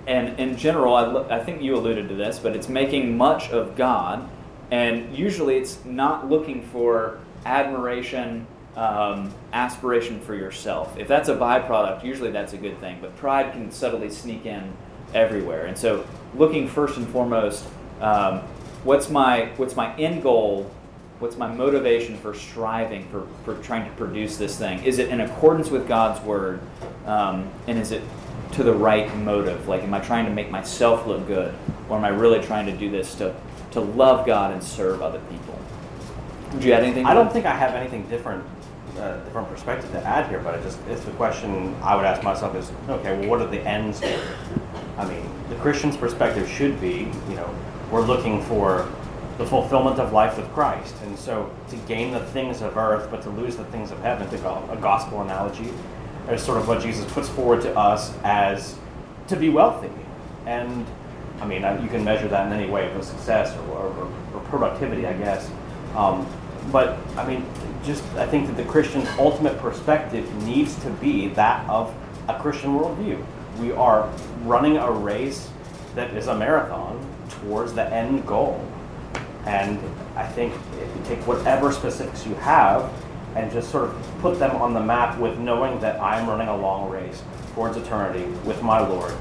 [0.08, 3.75] and in general, I, I think you alluded to this, but it's making much of
[3.75, 4.27] God.
[4.71, 10.97] And usually it's not looking for admiration, um, aspiration for yourself.
[10.97, 12.97] If that's a byproduct, usually that's a good thing.
[13.01, 14.73] But pride can subtly sneak in
[15.13, 15.65] everywhere.
[15.65, 16.05] And so,
[16.36, 17.65] looking first and foremost,
[18.01, 18.39] um,
[18.83, 20.71] what's my what's my end goal
[21.23, 24.83] What's my motivation for striving, for, for trying to produce this thing?
[24.83, 26.59] Is it in accordance with God's word?
[27.05, 28.01] Um, and is it
[28.53, 29.69] to the right motive?
[29.69, 31.53] Like, am I trying to make myself look good?
[31.88, 33.33] Or am I really trying to do this to,
[33.71, 35.57] to love God and serve other people?
[36.51, 37.05] Would you add anything?
[37.05, 38.43] I don't think I have anything different,
[38.97, 42.23] uh, different perspective to add here, but it just it's the question I would ask
[42.23, 44.21] myself is, okay, well, what are the ends here?
[44.97, 47.53] I mean, the Christian's perspective should be, you know,
[47.91, 48.89] we're looking for
[49.38, 53.21] the fulfillment of life with Christ, and so to gain the things of earth, but
[53.23, 55.73] to lose the things of heaven, to go a gospel analogy,
[56.29, 58.77] is sort of what Jesus puts forward to us as
[59.27, 59.89] to be wealthy,
[60.45, 60.86] and
[61.41, 65.06] I mean, you can measure that in any way, with success or, or, or productivity,
[65.06, 65.49] I guess.
[65.95, 66.27] Um,
[66.71, 67.45] but I mean,
[67.84, 71.93] just I think that the Christian's ultimate perspective needs to be that of
[72.28, 73.23] a Christian worldview.
[73.60, 74.10] We are
[74.43, 75.49] running a race
[75.95, 78.65] that is a marathon towards the end goal.
[79.45, 79.80] And
[80.15, 82.91] I think if you take whatever specifics you have
[83.36, 86.56] and just sort of put them on the map with knowing that I'm running a
[86.56, 87.21] long race
[87.54, 89.13] towards eternity with my Lord.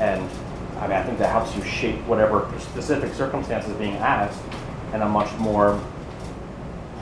[0.00, 0.22] And
[0.78, 4.42] I mean, I think that helps you shape whatever specific circumstances being asked
[4.94, 5.80] in a much more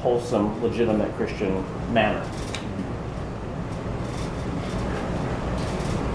[0.01, 2.25] wholesome, legitimate Christian manner.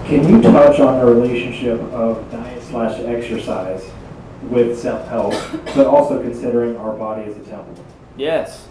[0.06, 3.84] Can you touch on the relationship of diet slash exercise
[4.44, 5.34] with self help,
[5.76, 7.84] but also considering our body as a temple?
[8.16, 8.68] Yes.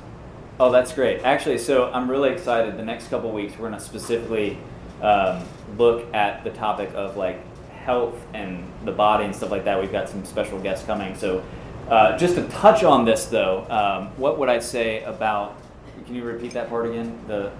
[0.61, 1.23] Oh, that's great.
[1.25, 2.77] Actually, so I'm really excited.
[2.77, 4.59] The next couple weeks, we're going to specifically
[5.03, 5.45] um,
[5.77, 9.81] look at the topic of like health and the body and stuff like that.
[9.81, 11.17] We've got some special guests coming.
[11.17, 11.45] So
[11.89, 15.57] uh, just to touch on this, though, um, what would I say about?
[16.07, 17.19] Can you repeat that part again?
[17.27, 17.51] The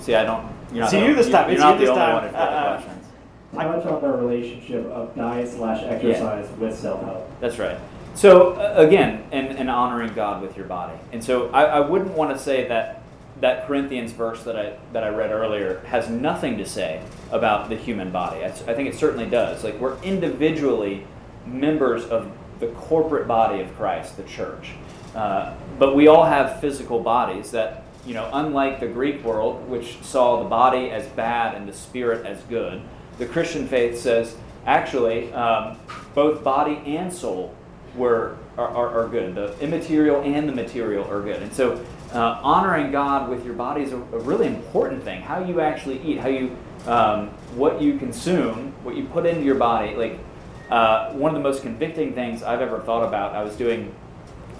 [0.00, 0.46] see, I don't.
[0.72, 1.44] You're not See the, you this time.
[1.46, 2.14] You're It's not the only time.
[2.24, 2.80] one the Uh, uh.
[2.80, 3.06] questions.
[3.54, 7.30] Touch on the relationship of diet slash exercise with self help.
[7.40, 7.78] That's right.
[8.14, 10.98] So uh, again, and, and honoring God with your body.
[11.12, 13.02] And so I, I wouldn't want to say that
[13.40, 17.76] that Corinthians verse that I that I read earlier has nothing to say about the
[17.76, 18.44] human body.
[18.44, 19.64] I think it certainly does.
[19.64, 21.06] Like we're individually
[21.46, 22.30] members of
[22.62, 24.70] the corporate body of Christ, the church.
[25.16, 30.00] Uh, but we all have physical bodies that, you know, unlike the Greek world, which
[30.02, 32.80] saw the body as bad and the spirit as good,
[33.18, 35.76] the Christian faith says actually um,
[36.14, 37.52] both body and soul
[37.96, 39.34] were are, are, are good.
[39.34, 41.42] The immaterial and the material are good.
[41.42, 45.20] And so uh, honoring God with your body is a, a really important thing.
[45.20, 49.56] How you actually eat, how you um, what you consume, what you put into your
[49.56, 49.96] body.
[49.96, 50.18] Like
[50.72, 53.34] uh, one of the most convicting things I've ever thought about.
[53.34, 53.94] I was doing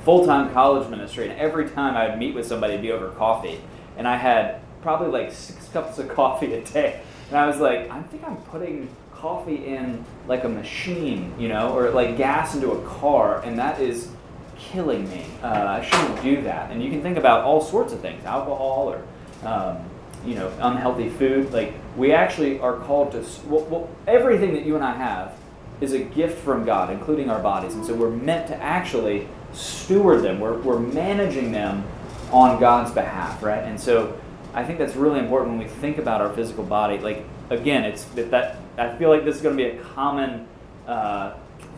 [0.05, 3.09] full time college ministry, and every time I would meet with somebody, it'd be over
[3.13, 3.59] coffee,
[3.97, 7.91] and I had probably like six cups of coffee a day, and I was like,
[7.91, 12.73] I think I'm putting coffee in like a machine, you know, or like gas into
[12.73, 14.11] a car, and that is
[14.59, 15.25] killing me.
[15.43, 16.71] Uh, I shouldn't do that.
[16.71, 19.79] And you can think about all sorts of things, alcohol or um,
[20.27, 21.55] you know unhealthy food.
[21.55, 25.39] Like we actually are called to well, well, everything that you and I have
[25.83, 30.23] is a gift from God, including our bodies, and so we're meant to actually steward
[30.23, 30.41] them.
[30.41, 31.85] We're we're managing them
[32.31, 33.63] on God's behalf, right?
[33.63, 34.19] And so
[34.55, 36.99] I think that's really important when we think about our physical body.
[36.99, 40.47] Like again, it's that, I feel like this is going to be a common
[40.87, 41.35] uh,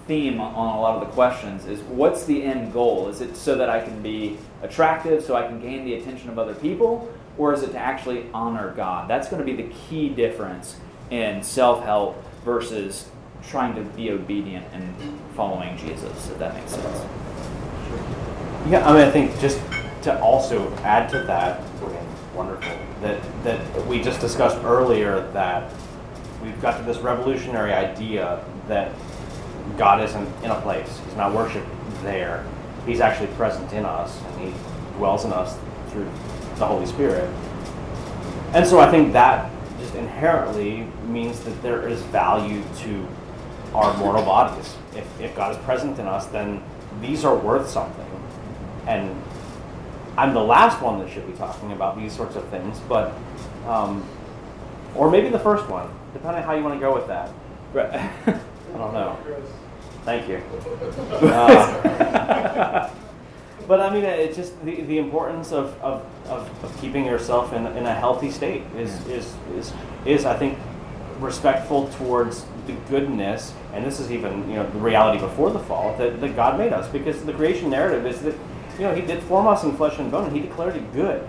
[0.06, 1.66] theme on a lot of the questions.
[1.66, 3.08] Is what's the end goal?
[3.08, 6.38] Is it so that I can be attractive, so I can gain the attention of
[6.38, 9.08] other people, or is it to actually honor God?
[9.08, 10.76] That's going to be the key difference
[11.10, 13.08] in self-help versus
[13.50, 14.94] trying to be obedient and
[15.34, 16.30] following Jesus.
[16.30, 17.04] If that makes sense.
[18.68, 19.60] Yeah, I mean, I think just
[20.02, 21.62] to also add to that,
[22.34, 25.72] wonderful that that we just discussed earlier that
[26.42, 28.92] we've got to this revolutionary idea that
[29.78, 31.68] God isn't in a place; He's not worshipped
[32.02, 32.44] there.
[32.86, 34.54] He's actually present in us, and He
[34.96, 35.56] dwells in us
[35.88, 36.10] through
[36.56, 37.30] the Holy Spirit.
[38.52, 43.06] And so, I think that just inherently means that there is value to
[43.74, 44.74] our mortal bodies.
[44.94, 46.62] If, if God is present in us, then
[47.00, 48.06] these are worth something.
[48.86, 49.20] And
[50.16, 53.12] I'm the last one that should be talking about these sorts of things, but,
[53.66, 54.06] um,
[54.94, 57.30] or maybe the first one, depending on how you want to go with that.
[57.72, 57.92] Right.
[58.26, 59.18] I don't know.
[60.04, 60.36] Thank you.
[61.26, 62.90] Uh,
[63.68, 67.66] but I mean, it's just the, the importance of, of, of, of keeping yourself in,
[67.68, 69.72] in a healthy state is, is, is,
[70.04, 70.58] is, I think,
[71.20, 75.96] respectful towards the goodness, and this is even you know the reality before the fall
[75.98, 78.34] that, that God made us, because the creation narrative is that
[78.78, 81.26] you know He did form us in flesh and bone, and He declared it good.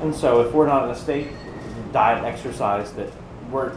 [0.00, 1.28] And so, if we're not in a state,
[1.92, 3.10] diet, exercise that
[3.50, 3.72] we're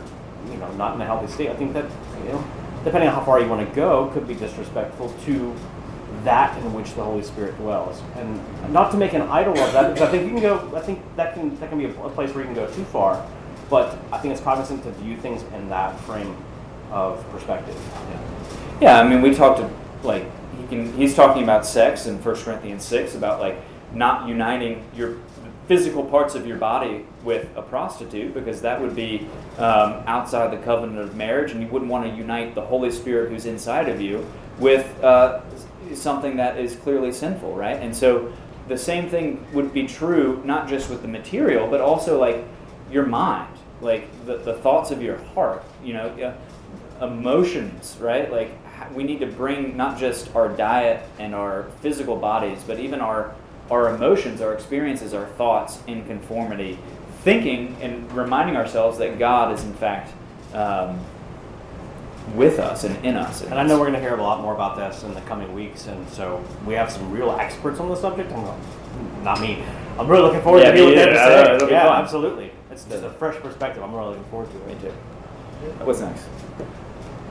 [0.49, 1.85] you know not in a healthy state, I think that
[2.19, 2.43] you know
[2.83, 5.55] depending on how far you want to go, could be disrespectful to
[6.23, 8.39] that in which the Holy Spirit dwells, and
[8.71, 10.75] not to make an idol of that, because I think you can go.
[10.75, 12.83] I think that can that can be a, a place where you can go too
[12.85, 13.25] far,
[13.71, 16.35] but I think it's cognizant to view things in that frame
[16.91, 17.75] of perspective.
[18.81, 19.69] Yeah, I mean, we talked to,
[20.05, 20.25] like,
[20.59, 23.55] he can, he's talking about sex in 1 Corinthians 6, about, like,
[23.93, 25.17] not uniting your
[25.67, 29.25] physical parts of your body with a prostitute, because that would be
[29.57, 33.31] um, outside the covenant of marriage, and you wouldn't want to unite the Holy Spirit
[33.31, 34.25] who's inside of you
[34.59, 35.39] with uh,
[35.93, 37.77] something that is clearly sinful, right?
[37.77, 38.33] And so
[38.67, 42.43] the same thing would be true, not just with the material, but also, like,
[42.91, 43.50] your mind,
[43.81, 46.35] like, the, the thoughts of your heart, you know.
[47.01, 48.31] Emotions, right?
[48.31, 48.51] Like
[48.93, 53.33] we need to bring not just our diet and our physical bodies, but even our
[53.71, 56.77] our emotions, our experiences, our thoughts in conformity,
[57.23, 60.13] thinking and reminding ourselves that God is in fact
[60.53, 60.99] um,
[62.35, 63.41] with us and in us.
[63.41, 65.53] And I know we're going to hear a lot more about this in the coming
[65.53, 68.31] weeks, and so we have some real experts on the subject.
[68.31, 69.63] I'm, not me.
[69.97, 71.71] I'm really looking forward Yeah, to hearing what they have to say.
[71.71, 72.51] Yeah, absolutely.
[72.81, 73.83] It's just a fresh perspective.
[73.83, 74.81] I'm really looking forward to Me it.
[74.81, 74.89] too.
[75.85, 76.23] What's next?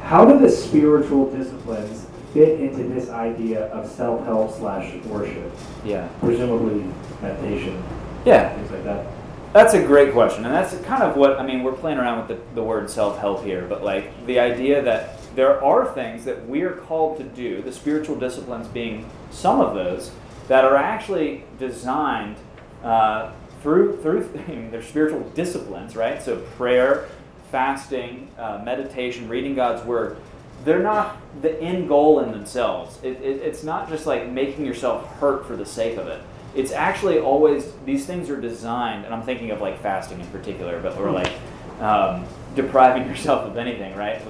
[0.02, 5.52] How do the spiritual disciplines fit into this idea of self-help slash worship?
[5.84, 6.08] Yeah.
[6.20, 6.84] Presumably
[7.20, 7.82] meditation,
[8.24, 8.54] Yeah.
[8.54, 9.06] things like that.
[9.52, 11.64] That's a great question, and that's kind of what I mean.
[11.64, 15.18] We're playing around with the, the word self help here, but like the idea that
[15.34, 19.74] there are things that we are called to do, the spiritual disciplines being some of
[19.74, 20.12] those,
[20.46, 22.36] that are actually designed
[22.84, 23.32] uh,
[23.62, 24.28] through through
[24.70, 26.22] they're spiritual disciplines, right?
[26.22, 27.08] So prayer,
[27.50, 30.18] fasting, uh, meditation, reading God's word.
[30.64, 32.98] They're not the end goal in themselves.
[33.02, 36.22] It, it, it's not just like making yourself hurt for the sake of it
[36.54, 40.80] it's actually always these things are designed and i'm thinking of like fasting in particular
[40.80, 41.32] but we're like
[41.80, 44.20] um, depriving yourself of anything right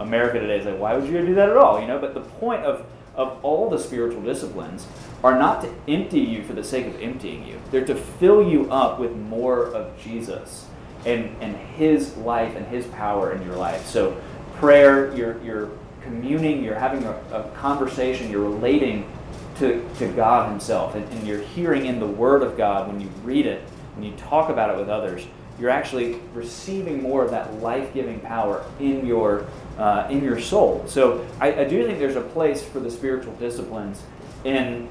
[0.00, 2.20] america today is like why would you do that at all you know but the
[2.20, 4.86] point of of all the spiritual disciplines
[5.24, 8.70] are not to empty you for the sake of emptying you they're to fill you
[8.70, 10.66] up with more of jesus
[11.04, 14.16] and and his life and his power in your life so
[14.56, 15.70] prayer you're you're
[16.02, 19.10] communing you're having a, a conversation you're relating
[19.58, 20.94] to, to God Himself.
[20.94, 23.62] And, and, you're hearing in the Word of God when you read it,
[23.94, 25.26] when you talk about it with others,
[25.58, 29.46] you're actually receiving more of that life giving power in your,
[29.78, 30.84] uh, in your soul.
[30.88, 34.02] So I, I do think there's a place for the spiritual disciplines
[34.44, 34.88] in,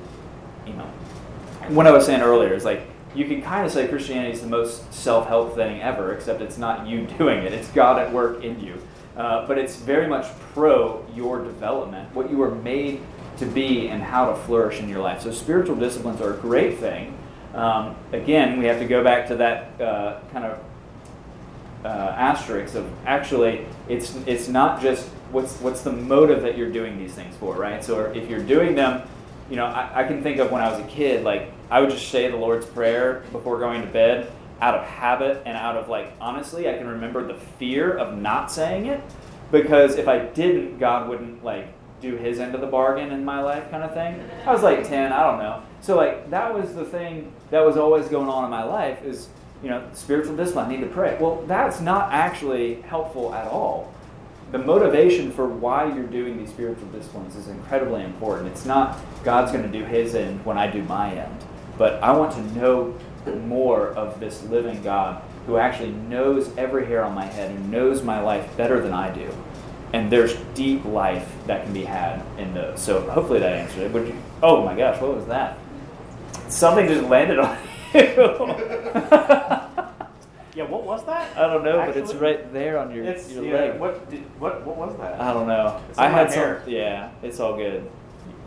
[0.66, 0.88] you know,
[1.70, 4.48] what I was saying earlier is like, you can kind of say Christianity is the
[4.48, 8.44] most self help thing ever, except it's not you doing it, it's God at work
[8.44, 8.82] in you.
[9.16, 13.00] Uh, but it's very much pro your development, what you were made
[13.38, 15.22] to be and how to flourish in your life.
[15.22, 17.16] So spiritual disciplines are a great thing.
[17.54, 20.60] Um, again, we have to go back to that uh, kind of
[21.86, 26.98] uh, asterisk of actually, it's it's not just what's what's the motive that you're doing
[26.98, 27.84] these things for, right?
[27.84, 29.08] So if you're doing them,
[29.50, 31.90] you know, I, I can think of when I was a kid, like I would
[31.90, 34.32] just say the Lord's Prayer before going to bed
[34.62, 38.52] out of habit and out of like honestly, I can remember the fear of not
[38.52, 39.02] saying it
[39.52, 41.68] because if I didn't, God wouldn't like
[42.02, 44.22] do his end of the bargain in my life kind of thing.
[44.46, 45.64] I was like 10, I don't know.
[45.82, 49.30] So like that was the thing that was always going on in my life is,
[49.62, 51.18] you know, spiritual discipline, I need to pray.
[51.20, 53.94] Well, that's not actually helpful at all.
[54.54, 58.48] The motivation for why you're doing these spiritual disciplines is incredibly important.
[58.48, 61.44] It's not God's going to do his end when I do my end,
[61.78, 62.98] but I want to know
[63.46, 68.02] more of this living God who actually knows every hair on my head, who knows
[68.02, 69.30] my life better than I do
[69.94, 72.82] and there's deep life that can be had in those.
[72.82, 73.92] So hopefully that answered it.
[73.92, 75.58] Would you, oh my gosh, what was that?
[76.50, 77.58] Something just landed on
[77.94, 79.60] you.
[80.56, 81.36] Yeah, what was that?
[81.36, 83.80] I don't know, but it's right there on your, It's your yeah, leg.
[83.80, 85.20] What did, what what was that?
[85.20, 85.82] I don't know.
[85.90, 86.58] It's I had some.
[86.68, 87.90] Yeah, it's all good.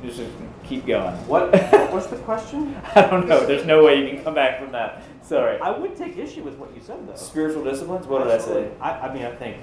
[0.02, 0.22] Just
[0.62, 1.14] keep going.
[1.26, 2.76] What what was the question?
[2.94, 3.44] I don't know.
[3.44, 5.02] There's no way you can come back from that.
[5.22, 5.58] Sorry.
[5.60, 7.16] I would take issue with what you said though.
[7.16, 8.06] Spiritual disciplines.
[8.06, 8.70] What did I say?
[8.80, 9.56] I, I mean, I think,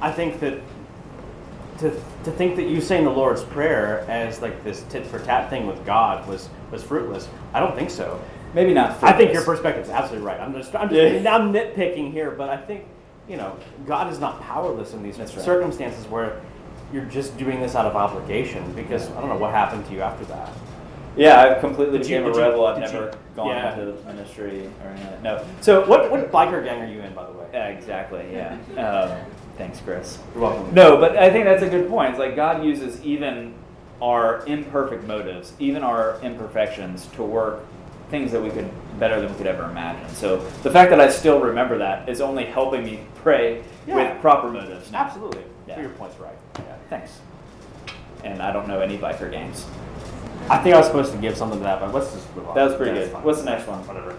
[0.00, 0.60] I think that
[1.80, 1.90] to,
[2.24, 5.66] to think that you saying the Lord's Prayer as like this tit for tat thing
[5.66, 7.28] with God was was fruitless.
[7.52, 8.20] I don't think so.
[8.54, 9.02] Maybe not.
[9.02, 10.40] I think your perspective is absolutely right.
[10.40, 11.26] I'm just I'm just.
[11.26, 12.84] I'm nitpicking here, but I think
[13.28, 15.28] you know God is not powerless in these right.
[15.28, 16.40] circumstances where
[16.92, 20.00] you're just doing this out of obligation because I don't know what happened to you
[20.00, 20.50] after that.
[21.16, 23.78] Yeah, I've completely became a did you- I've did you- never gone yeah.
[23.78, 25.22] into ministry or anything.
[25.22, 25.44] No.
[25.60, 27.46] So What what biker gang are you in, by the way?
[27.52, 28.24] Yeah, exactly.
[28.32, 28.56] Yeah.
[28.80, 29.18] Um,
[29.56, 30.18] thanks, Chris.
[30.32, 30.72] You're welcome.
[30.72, 32.10] No, but I think that's a good point.
[32.10, 33.52] It's like God uses even
[34.00, 37.64] our imperfect motives, even our imperfections, to work
[38.10, 40.08] things that we could better than we could ever imagine.
[40.14, 43.94] So the fact that I still remember that is only helping me pray Yeah.
[44.12, 44.90] with proper motives.
[44.90, 45.00] now.
[45.00, 45.42] Absolutely.
[45.66, 45.74] Yeah.
[45.76, 46.36] So your point's right.
[46.56, 46.62] Yeah.
[46.90, 47.20] Thanks.
[48.24, 49.66] And I don't know any biker games.
[50.50, 52.54] I think I was supposed to give something to that, but let's just move on.
[52.54, 53.12] That was pretty That's good.
[53.14, 53.22] fine.
[53.22, 53.86] What's the next one?
[53.86, 54.14] Whatever.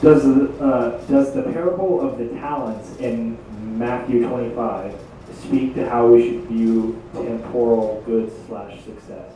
[0.00, 3.36] Does the, uh, does the parable of the talents in
[3.78, 4.94] Matthew 25
[5.42, 9.32] speak to how we should view temporal goods slash success?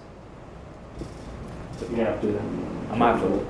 [1.90, 2.40] You have to.
[2.90, 3.46] I might have to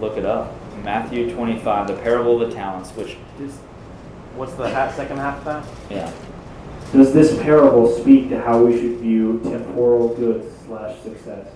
[0.00, 0.52] look it up.
[0.82, 3.56] Matthew 25, the parable of the talents, which, Is,
[4.36, 5.64] what's the ha- second half of that?
[5.90, 6.12] yeah.
[6.92, 11.48] Does this parable speak to how we should view temporal goods slash success?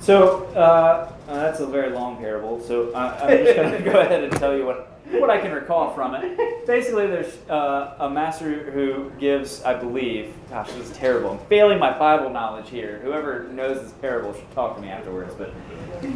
[0.00, 2.60] So uh, uh, that's a very long parable.
[2.60, 5.52] So I, I'm just going to go ahead and tell you what what I can
[5.52, 6.66] recall from it.
[6.66, 11.30] Basically, there's uh, a master who gives, I believe, gosh, this is terrible.
[11.30, 13.00] I'm failing my Bible knowledge here.
[13.04, 15.32] Whoever knows this parable should talk to me afterwards.
[15.34, 15.52] But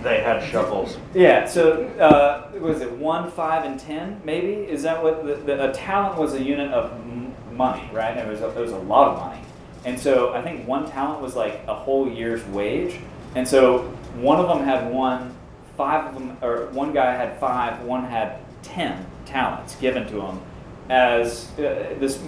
[0.02, 0.96] They had shovels.
[1.14, 4.20] yeah, so uh, was it one, five, and ten?
[4.24, 8.16] Maybe is that what the, the, a talent was a unit of m- money, right?
[8.16, 9.40] It was a, it was a lot of money,
[9.84, 12.98] and so I think one talent was like a whole year's wage,
[13.36, 13.82] and so
[14.16, 15.34] one of them had one,
[15.76, 20.42] five of them, or one guy had five, one had ten talents given to them
[20.88, 22.20] as uh, this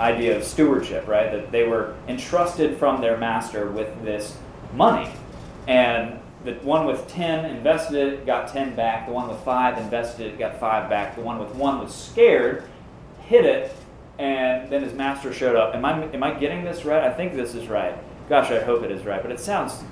[0.00, 1.30] idea of stewardship, right?
[1.30, 4.36] That they were entrusted from their master with this
[4.74, 5.10] money.
[5.66, 9.06] And the one with 10 invested it, got 10 back.
[9.06, 11.14] The one with 5 invested it, got 5 back.
[11.14, 12.64] The one with 1 was scared,
[13.22, 13.74] hit it,
[14.18, 15.74] and then his master showed up.
[15.74, 17.02] Am I, am I getting this right?
[17.04, 17.96] I think this is right.
[18.28, 19.82] Gosh, I hope it is right, but it sounds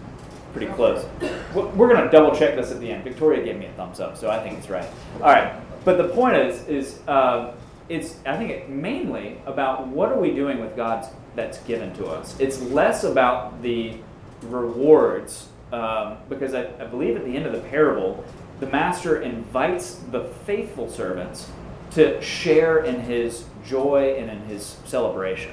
[0.52, 1.06] pretty close.
[1.54, 3.04] We're going to double check this at the end.
[3.04, 4.88] Victoria gave me a thumbs up, so I think it's right.
[5.14, 5.54] All right,
[5.84, 7.52] but the point is, is uh,
[7.88, 12.06] it's I think it mainly about what are we doing with God's that's given to
[12.06, 12.38] us.
[12.40, 13.96] It's less about the
[14.42, 18.24] rewards um, because I, I believe at the end of the parable,
[18.58, 21.48] the master invites the faithful servants
[21.92, 25.52] to share in his joy and in his celebration.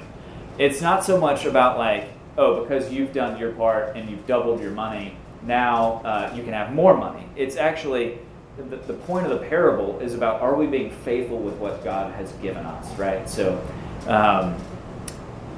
[0.57, 4.61] It's not so much about like, oh, because you've done your part and you've doubled
[4.61, 7.27] your money, now uh, you can have more money.
[7.35, 8.19] It's actually
[8.57, 12.13] the, the point of the parable is about are we being faithful with what God
[12.15, 13.29] has given us, right?
[13.29, 13.63] So,
[14.07, 14.55] um,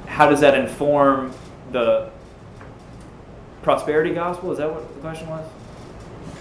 [0.06, 1.32] how does that inform
[1.72, 2.10] the
[3.62, 4.52] prosperity gospel?
[4.52, 5.46] Is that what the question was?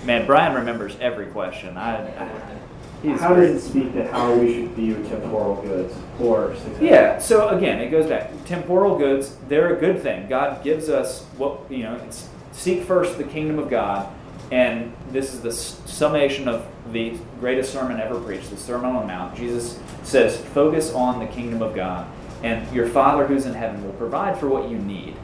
[0.03, 1.78] Man, Brian remembers every question.
[1.78, 2.57] I, I
[3.01, 6.82] he's How does it speak to how we should view temporal goods or success?
[6.82, 7.20] Yeah.
[7.20, 8.32] So again, it goes back.
[8.45, 10.28] Temporal goods, they're a good thing.
[10.28, 11.95] God gives us what you know.
[12.05, 14.14] It's seek first the kingdom of God,
[14.51, 19.07] and this is the summation of the greatest sermon ever preached, the Sermon on the
[19.07, 19.35] Mount.
[19.35, 22.07] Jesus says, "Focus on the kingdom of God,
[22.43, 25.15] and your Father who's in heaven will provide for what you need."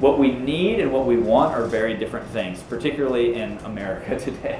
[0.00, 4.58] What we need and what we want are very different things, particularly in America today.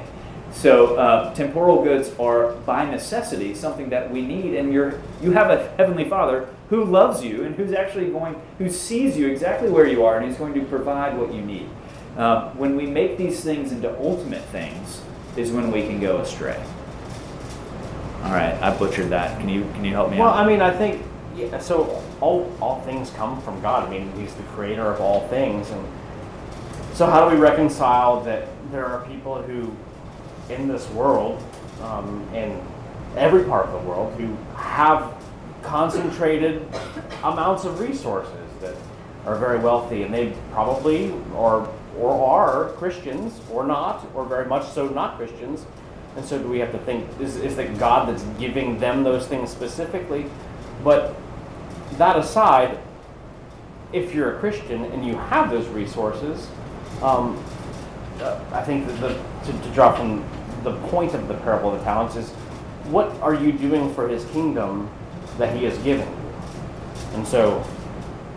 [0.52, 5.50] So uh, temporal goods are by necessity something that we need, and you're you have
[5.50, 9.86] a heavenly Father who loves you and who's actually going who sees you exactly where
[9.86, 11.68] you are, and he's going to provide what you need.
[12.16, 15.00] Um, when we make these things into ultimate things,
[15.36, 16.62] is when we can go astray.
[18.22, 19.38] All right, I butchered that.
[19.40, 20.36] Can you can you help me Well, out?
[20.36, 21.02] I mean, I think
[21.36, 22.02] yeah, so.
[22.20, 23.88] All all things come from God.
[23.88, 25.84] I mean, He's the creator of all things, and
[26.92, 29.74] so how do we reconcile that there are people who,
[30.50, 31.42] in this world,
[31.82, 32.60] um, in
[33.16, 35.14] every part of the world, who have
[35.62, 36.66] concentrated
[37.24, 38.76] amounts of resources that
[39.26, 41.68] are very wealthy, and they probably are
[41.99, 45.66] or are Christians or not, or very much so not Christians.
[46.16, 49.26] And so, do we have to think is is it God that's giving them those
[49.26, 50.26] things specifically?
[50.84, 51.14] But
[51.93, 52.78] that aside,
[53.93, 56.49] if you're a Christian and you have those resources,
[57.03, 57.43] um,
[58.20, 59.09] uh, I think the,
[59.45, 60.24] to, to draw from
[60.64, 62.30] the point of the parable of the talents is
[62.90, 64.90] what are you doing for his kingdom
[65.38, 66.22] that he has given you?
[67.14, 67.64] And so,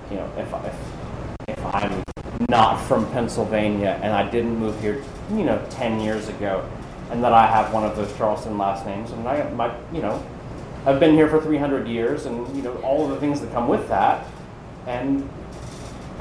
[0.09, 2.14] you know, if, if, if I'm
[2.49, 6.67] not from Pennsylvania and I didn't move here, you know, 10 years ago,
[7.11, 10.23] and that I have one of those Charleston last names, and I might, you know,
[10.85, 13.67] I've been here for 300 years, and you know all of the things that come
[13.67, 14.25] with that,
[14.85, 15.27] and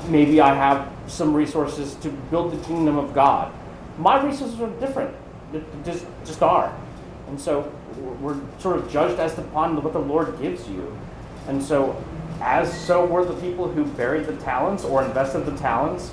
[0.09, 3.53] maybe I have some resources to build the kingdom of God.
[3.99, 5.15] My resources are different,
[5.53, 6.75] They just just are,
[7.29, 7.71] and so
[8.21, 10.97] we're sort of judged as upon what the Lord gives you,
[11.47, 12.03] and so
[12.45, 16.13] as so were the people who buried the talents or invested the talents,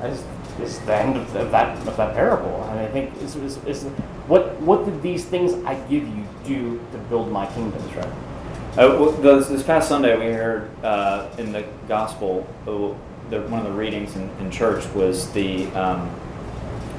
[0.00, 0.24] as
[0.60, 2.62] is the end of, that of that parable.
[2.70, 3.84] And I think is, is, is
[4.28, 8.06] what what did these things I give you do to build my kingdoms, right.
[8.76, 12.92] Uh, well, this, this past Sunday, we heard uh, in the gospel, uh,
[13.30, 16.10] the, one of the readings in, in church was the um,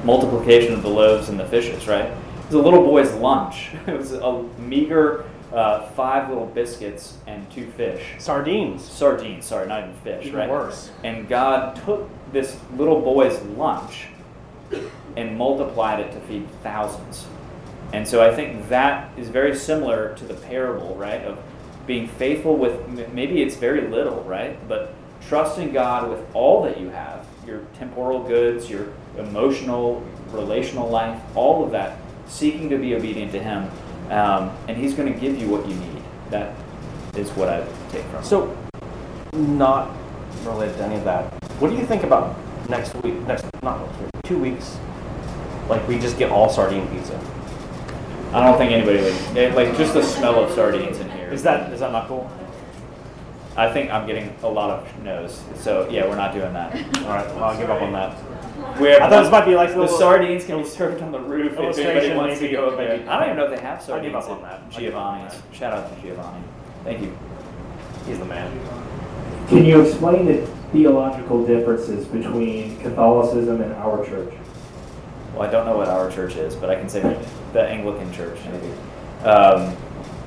[0.04, 2.06] multiplication of the loaves and the fishes, right?
[2.06, 3.72] It was a little boy's lunch.
[3.86, 8.02] It was a meager uh, five little biscuits and two fish.
[8.18, 8.84] Sardines.
[8.84, 10.50] Sardines, sorry, not even fish, Even right?
[10.50, 10.90] worse.
[11.04, 14.08] And God took this little boy's lunch
[15.16, 17.26] and multiplied it to feed thousands.
[17.92, 21.22] And so I think that is very similar to the parable, right?
[21.22, 21.38] Of
[21.86, 24.56] being faithful with maybe it's very little, right?
[24.68, 24.92] But
[25.28, 31.64] trusting God with all that you have your temporal goods, your emotional, relational life, all
[31.64, 33.70] of that, seeking to be obedient to Him.
[34.10, 36.02] Um, and He's going to give you what you need.
[36.30, 36.54] That
[37.14, 38.22] is what I take from.
[38.24, 38.56] So,
[39.32, 39.96] not
[40.44, 41.32] related to any of that.
[41.60, 42.36] What do you think about
[42.68, 43.14] next week?
[43.26, 44.10] Next, not next week.
[44.24, 44.78] Two weeks.
[45.68, 47.18] Like we just get all sardine pizza.
[48.32, 51.32] I don't think anybody would like just the smell of sardines in here.
[51.32, 52.30] Is that is that not cool?
[53.56, 55.42] I think I'm getting a lot of no's.
[55.56, 56.74] So yeah, we're not doing that.
[56.98, 58.16] All right, well, I'll give up on that.
[58.80, 61.20] We're, I thought this might be like the little- sardines can be served on the
[61.20, 62.96] roof if anybody Illustration, wants to maybe, go up there.
[62.98, 63.08] maybe.
[63.08, 64.06] I don't even know if they have I'll sardines.
[64.12, 64.62] give up on that.
[64.72, 65.42] I'll give up on Giovanni's.
[65.58, 66.44] Shout out to Giovanni.
[66.84, 67.18] Thank you.
[68.06, 69.46] He's the man.
[69.48, 74.32] Can you explain the theological differences between Catholicism and our church?
[75.34, 77.00] Well, I don't know what our church is, but I can say
[77.52, 78.72] the Anglican church maybe.
[79.28, 79.76] Um,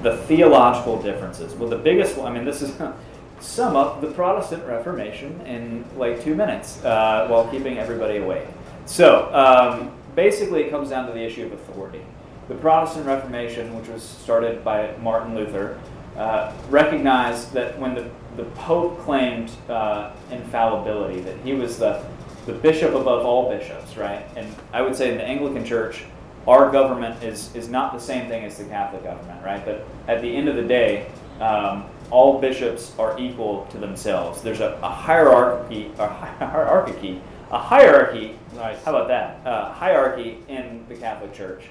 [0.03, 1.53] the theological differences.
[1.55, 2.31] Well, the biggest one.
[2.31, 2.71] I mean, this is
[3.39, 8.47] sum up the Protestant Reformation in like two minutes uh, while keeping everybody awake.
[8.85, 12.01] So um, basically, it comes down to the issue of authority.
[12.47, 15.79] The Protestant Reformation, which was started by Martin Luther,
[16.17, 22.03] uh, recognized that when the, the Pope claimed uh, infallibility, that he was the,
[22.45, 24.25] the bishop above all bishops, right?
[24.35, 26.03] And I would say in the Anglican Church,
[26.47, 29.63] our government is, is not the same thing as the Catholic government, right?
[29.63, 31.05] But at the end of the day,
[31.39, 34.41] um, all bishops are equal to themselves.
[34.41, 38.37] There's a, a hierarchy, a hierarchy, a hierarchy.
[38.55, 38.83] Nice.
[38.83, 39.45] How about that?
[39.45, 41.65] Uh, hierarchy in the Catholic Church,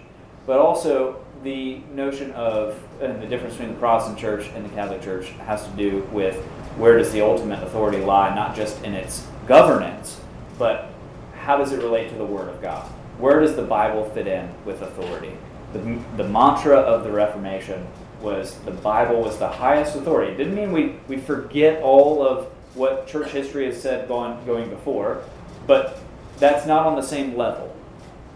[0.47, 5.03] but also the notion of and the difference between the Protestant Church and the Catholic
[5.03, 6.37] Church has to do with
[6.77, 10.21] where does the ultimate authority lie, not just in its governance,
[10.59, 10.91] but
[11.37, 12.87] how does it relate to the Word of God?
[13.19, 15.33] Where does the Bible fit in with authority?
[15.73, 17.87] The, the mantra of the Reformation
[18.21, 20.33] was the Bible was the highest authority.
[20.33, 24.71] It didn't mean we, we forget all of what church history has said going, going
[24.71, 25.23] before,
[25.67, 25.99] but
[26.39, 27.75] that's not on the same level,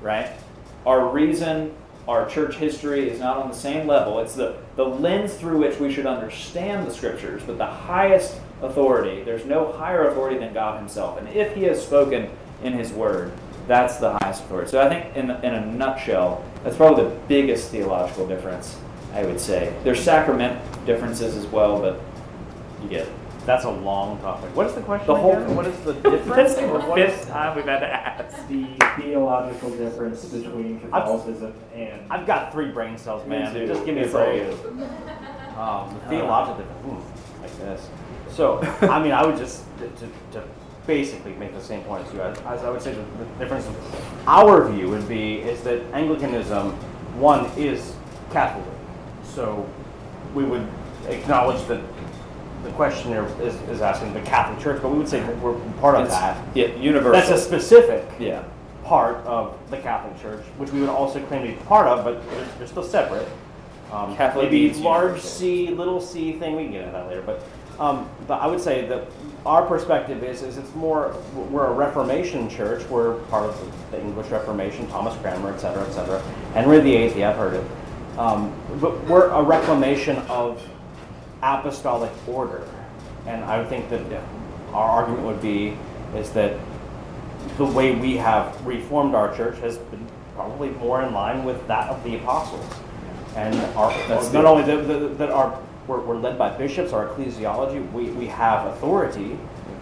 [0.01, 0.31] right?
[0.85, 1.75] Our reason,
[2.09, 4.21] our church history is not on the same level.
[4.21, 9.23] It's the, the lens through which we should understand the scriptures, but the highest authority,
[9.23, 11.19] there's no higher authority than God Himself.
[11.19, 12.31] And if He has spoken
[12.63, 13.33] in His Word,
[13.69, 14.71] that's the highest authority.
[14.71, 18.77] So I think, in, in a nutshell, that's probably the biggest theological difference,
[19.13, 19.75] I would say.
[19.85, 22.01] There's sacrament differences as well, but
[22.83, 23.13] you get it.
[23.45, 24.55] That's a long topic.
[24.55, 25.57] What is the question The whole- again?
[25.57, 26.55] What is the difference?
[26.55, 28.49] That's or the what is- fifth time we've had to ask.
[28.49, 28.67] The
[29.01, 33.53] theological difference between Catholicism and I've got three brain cells, man.
[33.53, 33.67] Too.
[33.67, 35.59] Just give me a It's all break.
[35.59, 37.05] Um, the theological difference,
[37.43, 37.89] like this.
[38.31, 40.45] So, I mean, I would just to, to, to
[40.87, 42.21] basically make the same point as you.
[42.23, 43.69] As, as I would say, the, the difference
[44.27, 46.71] our view would be is that Anglicanism,
[47.19, 47.95] one, is
[48.31, 48.65] Catholic.
[49.35, 49.69] So,
[50.35, 50.67] we would
[51.09, 51.81] acknowledge that
[52.65, 55.97] the questioner is, is asking the Catholic Church, but we would say that we're part
[55.97, 56.39] of It's- that.
[56.55, 57.13] Yeah, universal.
[57.13, 58.45] That's a specific yeah.
[58.85, 62.25] part of the Catholic Church, which we would also claim to be part of, but
[62.31, 63.29] they're, they're still separate.
[63.91, 65.31] Um, Catholic maybe means large universal.
[65.31, 66.57] C, little c thing.
[66.57, 67.43] We can get into that later, but
[67.79, 69.07] um, but I would say that
[69.45, 71.15] our perspective is is it's more
[71.51, 72.89] we're a Reformation church.
[72.89, 73.61] We're part of
[73.91, 76.23] the, the English Reformation, Thomas Cranmer, et cetera, et cetera.
[76.55, 77.65] Henry VIII, yeah, I've heard it.
[78.19, 80.63] Um, but we're a reclamation of
[81.43, 82.67] apostolic order,
[83.27, 84.03] and I would think that
[84.73, 85.77] our argument would be
[86.15, 86.59] is that
[87.57, 91.89] the way we have reformed our church has been probably more in line with that
[91.89, 92.65] of the apostles.
[93.37, 97.09] And our, That's not only that, that, that our, we're, we're led by bishops, our
[97.09, 99.39] ecclesiology, we, we have authority,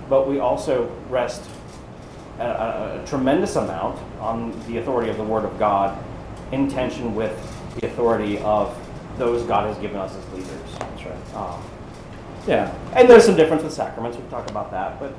[0.09, 1.43] but we also rest
[2.39, 5.99] a, a, a tremendous amount on the authority of the Word of God
[6.53, 7.33] in tension with
[7.79, 8.77] the authority of
[9.19, 10.79] those God has given us as leaders.
[10.79, 11.35] That's right.
[11.37, 11.61] Um,
[12.47, 12.73] Yeah.
[12.95, 14.17] and there's some difference with sacraments.
[14.17, 15.13] We can talk about that, but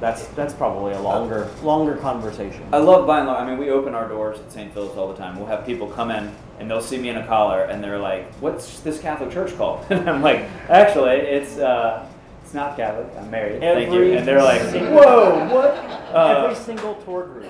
[0.00, 2.62] that's that's probably a longer longer conversation.
[2.72, 3.42] I love by and large.
[3.42, 4.72] I mean, we open our doors at St.
[4.72, 5.36] Philip's all the time.
[5.36, 6.30] We'll have people come in
[6.60, 9.84] and they'll see me in a collar and they're like, "What's this Catholic church called?"
[9.90, 12.06] And I'm like, "Actually, it's uh,
[12.44, 13.08] it's not Catholic.
[13.18, 13.58] I'm married.
[13.60, 15.74] Thank you." And they're like, "Whoa, what?"
[16.14, 17.46] Uh, Every single tour group.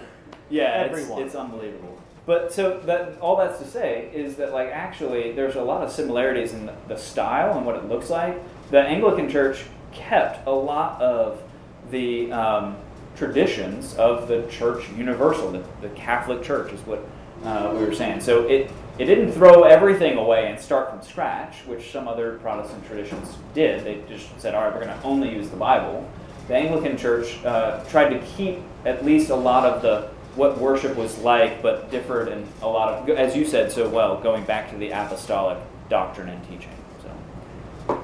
[0.48, 1.22] Yeah, it's, Everyone.
[1.22, 1.97] it's unbelievable.
[2.28, 5.90] But so that all that's to say is that like actually there's a lot of
[5.90, 8.38] similarities in the, style and what it looks like.
[8.70, 11.42] The Anglican Church kept a lot of
[11.90, 12.76] the um,
[13.16, 17.02] traditions of the Church Universal, the, the Catholic Church is what
[17.44, 18.20] uh, we were saying.
[18.20, 22.86] So it it didn't throw everything away and start from scratch, which some other Protestant
[22.86, 23.84] traditions did.
[23.84, 26.06] They just said, all right, we're going to only use the Bible.
[26.46, 30.96] The Anglican Church uh, tried to keep at least a lot of the what worship
[30.96, 34.70] was like, but differed in a lot of, as you said so well, going back
[34.70, 35.58] to the apostolic
[35.90, 36.70] doctrine and teaching.
[37.02, 38.00] So,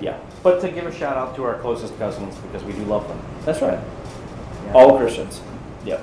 [0.00, 3.06] yeah, But to give a shout out to our closest cousins because we do love
[3.06, 3.20] them.
[3.44, 3.78] that's right.
[4.72, 5.42] All Christians.
[5.84, 6.00] Yep.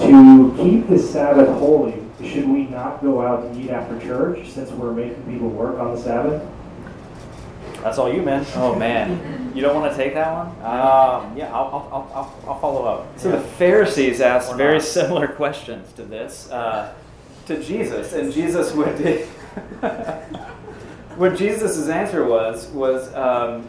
[0.00, 4.70] To keep the Sabbath holy, should we not go out to eat after church since
[4.70, 6.42] we're making people work on the Sabbath?
[7.84, 8.46] That's all you, man.
[8.54, 10.46] Oh man, you don't want to take that one?
[10.64, 13.18] Um, yeah, I'll, I'll, I'll, I'll, follow up.
[13.18, 14.82] So the Pharisees asked Or very not.
[14.82, 16.94] similar questions to this uh,
[17.46, 18.98] to Jesus, and Jesus would.
[21.16, 23.68] what Jesus' answer was was, um,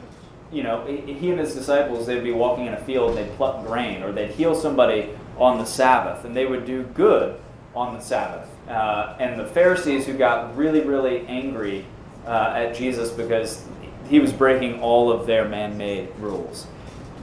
[0.49, 3.35] you know, he he and his disciples they'd be walking in a field, and they'd
[3.35, 7.37] pluck grain, or they'd heal somebody on the Sabbath, and they would do good
[7.75, 8.49] on the Sabbath.
[8.69, 11.85] Uh, and the Pharisees who got really really angry
[12.25, 13.61] uh, at Jesus because
[14.07, 16.67] he was breaking all of their man-made rules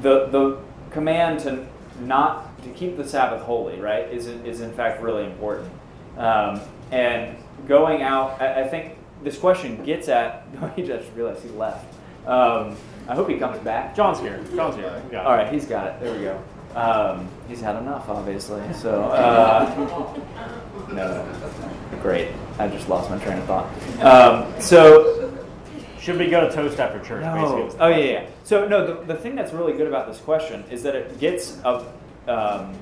[0.02, 0.58] the the
[0.90, 1.66] command to
[2.00, 5.70] not to keep the Sabbath holy, right, is is in fact really important.
[6.18, 6.60] Um,
[6.90, 10.46] and going out, I, I think this question gets at.
[10.76, 11.86] he just realized he left.
[12.26, 12.76] Um,
[13.08, 13.96] I hope he comes back.
[13.96, 14.44] John's here.
[14.54, 15.02] John's here.
[15.10, 15.24] Yeah.
[15.24, 16.00] All right, he's got it.
[16.00, 16.42] There we go.
[16.78, 18.62] Um, he's had enough, obviously.
[18.72, 20.14] So, uh,
[20.88, 22.28] no, no, great.
[22.58, 23.66] I just lost my train of thought.
[24.02, 25.21] Um, so,
[26.02, 27.22] Should we go to toast after church?
[27.22, 27.34] no.
[27.34, 28.26] Basically, was the Oh yeah, yeah.
[28.42, 31.60] So no, the, the thing that's really good about this question is that it gets
[31.62, 31.86] of,
[32.26, 32.76] um,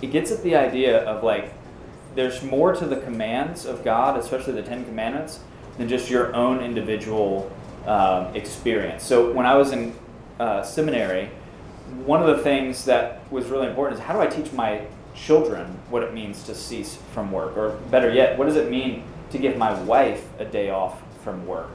[0.00, 1.52] it gets at the idea of like,
[2.14, 5.40] there's more to the commands of God, especially the Ten Commandments,
[5.76, 7.50] than just your own individual
[7.86, 9.02] um, experience.
[9.02, 9.92] So when I was in
[10.38, 11.30] uh, seminary,
[12.04, 15.66] one of the things that was really important is how do I teach my children
[15.88, 19.38] what it means to cease from work, or better yet, what does it mean to
[19.38, 21.70] give my wife a day off from work?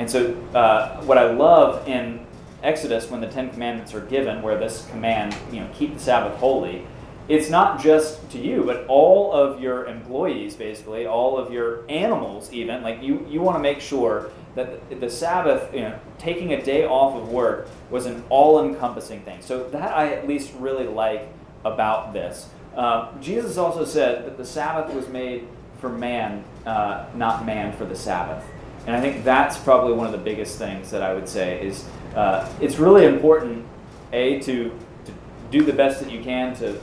[0.00, 2.24] And so, uh, what I love in
[2.62, 6.38] Exodus, when the Ten Commandments are given, where this command, you know, keep the Sabbath
[6.38, 6.86] holy,
[7.28, 12.50] it's not just to you, but all of your employees, basically, all of your animals,
[12.50, 12.82] even.
[12.82, 16.86] Like you, you want to make sure that the Sabbath, you know, taking a day
[16.86, 19.42] off of work was an all-encompassing thing.
[19.42, 21.28] So that I at least really like
[21.62, 22.48] about this.
[22.74, 25.46] Uh, Jesus also said that the Sabbath was made
[25.78, 28.42] for man, uh, not man for the Sabbath.
[28.86, 31.86] And I think that's probably one of the biggest things that I would say is
[32.14, 33.66] uh, it's really important,
[34.12, 34.70] A, to,
[35.04, 35.12] to
[35.50, 36.80] do the best that you can to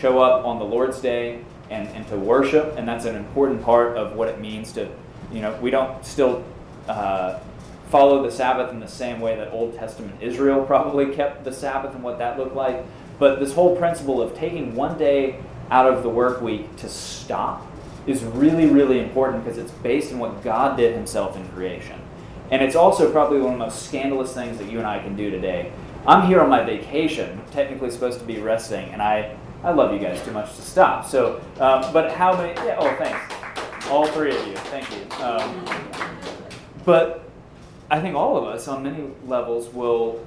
[0.00, 2.74] show up on the Lord's Day and, and to worship.
[2.76, 4.88] And that's an important part of what it means to,
[5.32, 6.44] you know, we don't still
[6.88, 7.38] uh,
[7.90, 11.94] follow the Sabbath in the same way that Old Testament Israel probably kept the Sabbath
[11.94, 12.84] and what that looked like.
[13.18, 17.66] But this whole principle of taking one day out of the work week to stop
[18.06, 22.00] is really, really important because it's based on what God did Himself in creation.
[22.50, 25.16] And it's also probably one of the most scandalous things that you and I can
[25.16, 25.72] do today.
[26.06, 29.98] I'm here on my vacation, technically supposed to be resting, and I, I love you
[29.98, 31.04] guys too much to stop.
[31.04, 32.52] So, um, but how many?
[32.64, 33.88] Yeah, oh, thanks.
[33.88, 34.56] All three of you.
[34.56, 35.24] Thank you.
[35.24, 35.64] Um,
[36.84, 37.28] but
[37.90, 40.24] I think all of us, on many levels, will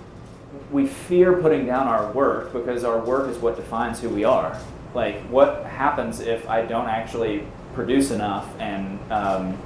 [0.71, 4.59] we fear putting down our work because our work is what defines who we are.
[4.93, 7.43] Like, what happens if I don't actually
[7.74, 8.47] produce enough?
[8.59, 9.57] And um,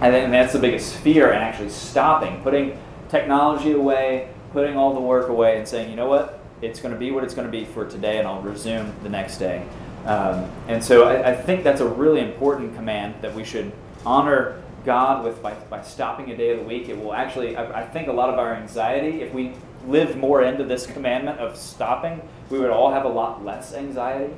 [0.00, 5.00] I think that's the biggest fear, and actually stopping, putting technology away, putting all the
[5.00, 7.52] work away, and saying, you know what, it's going to be what it's going to
[7.52, 9.66] be for today, and I'll resume the next day.
[10.06, 13.72] Um, and so I, I think that's a really important command that we should
[14.04, 16.88] honor God with by, by stopping a day of the week.
[16.88, 19.54] It will actually, I, I think, a lot of our anxiety, if we
[19.86, 22.20] lived more into this commandment of stopping,
[22.50, 24.32] we would all have a lot less anxiety.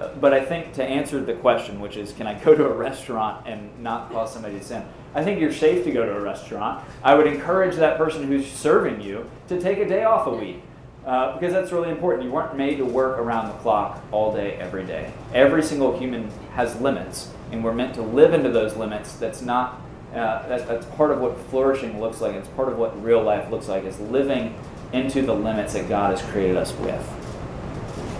[0.00, 2.72] Uh, but I think to answer the question, which is, can I go to a
[2.72, 4.82] restaurant and not cause somebody to sin?
[5.14, 6.82] I think you're safe to go to a restaurant.
[7.02, 10.62] I would encourage that person who's serving you to take a day off a week.
[11.04, 12.24] Uh, because that's really important.
[12.24, 15.12] You weren't made to work around the clock all day, every day.
[15.32, 19.14] Every single human has limits, and we're meant to live into those limits.
[19.14, 19.80] That's not.
[20.12, 22.34] Uh, that, that's part of what flourishing looks like.
[22.34, 23.84] It's part of what real life looks like.
[23.84, 24.54] Is living
[24.92, 27.19] into the limits that God has created us with.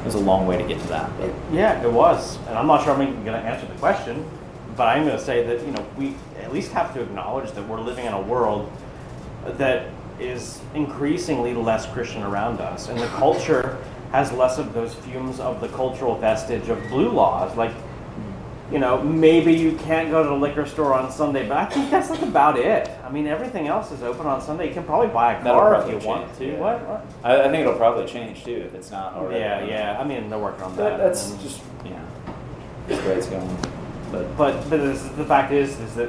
[0.02, 1.10] There's a long way to get to that.
[1.18, 1.30] But.
[1.52, 4.28] Yeah, it was, and I'm not sure I'm even going to answer the question,
[4.76, 7.68] but I'm going to say that you know we at least have to acknowledge that
[7.68, 8.70] we're living in a world
[9.44, 9.88] that
[10.18, 13.78] is increasingly less Christian around us, and the culture
[14.12, 17.72] has less of those fumes of the cultural vestige of blue laws, like.
[18.70, 21.90] You know, maybe you can't go to the liquor store on Sunday, but I think
[21.90, 22.88] that's like about it.
[23.04, 24.68] I mean, everything else is open on Sunday.
[24.68, 26.46] You can probably buy a car if you want to.
[26.46, 26.58] yeah.
[26.58, 26.80] What?
[26.86, 27.06] what?
[27.24, 29.40] I, I think it'll probably change too if it's not already.
[29.40, 30.00] Yeah, yeah.
[30.00, 30.96] I mean, they're working on That, that.
[30.98, 32.00] that's and- just yeah.
[32.86, 33.56] That's the way it's going.
[34.12, 36.08] But But but this, the fact is is that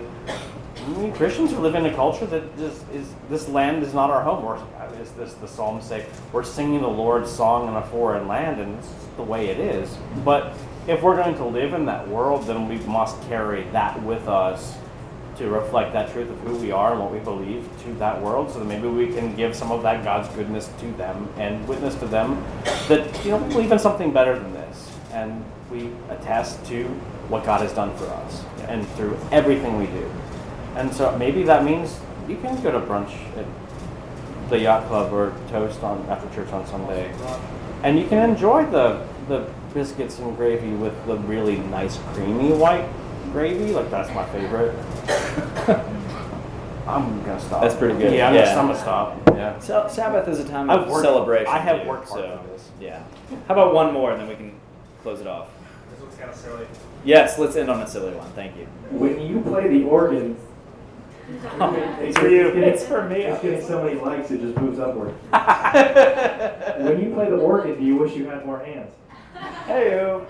[0.98, 4.22] we Christians are living in a culture that just is this land is not our
[4.24, 4.44] home.
[4.44, 4.58] We're,
[5.00, 8.78] as this the psalms say, we're singing the Lord's song in a foreign land, and
[8.80, 9.96] it's the way it is.
[10.26, 10.54] But
[10.88, 14.78] if we're going to live in that world, then we must carry that with us
[15.38, 18.52] to reflect that truth of who we are and what we believe to that world,
[18.52, 21.96] so that maybe we can give some of that God's goodness to them and witness
[21.96, 22.44] to them
[22.88, 26.86] that you know we believe in something better than this, and we attest to
[27.30, 30.12] what God has done for us and through everything we do.
[30.76, 33.46] And so maybe that means you can go to brunch at
[34.50, 37.14] the yacht club or toast on after church on Sunday,
[37.84, 42.88] and you can enjoy the the biscuits and gravy with the really nice creamy white
[43.32, 43.72] gravy.
[43.72, 44.76] Like that's my favorite.
[46.88, 47.62] I'm gonna stop.
[47.62, 48.14] That's pretty good.
[48.14, 48.46] Yeah, I'm, Yeah.
[48.46, 49.18] Gonna, I'm gonna stop.
[49.28, 49.60] Yeah.
[49.60, 51.48] Sa- Sabbath is a time I've of worked- celebration.
[51.48, 52.70] I have too, worked hard so for this.
[52.80, 53.04] yeah.
[53.48, 54.54] How about one more, and then we can
[55.04, 55.48] close it off.
[55.92, 56.66] This looks kind of silly.
[57.06, 58.30] Yes, let's end on a silly one.
[58.32, 58.66] Thank you.
[58.92, 60.38] When you play the organ,
[62.02, 62.48] It's for you.
[62.50, 63.22] It's for me.
[63.22, 65.12] It's getting so many likes, it just moves upward.
[65.32, 68.94] when you play the organ, do you wish you had more hands?
[69.42, 70.22] Hey,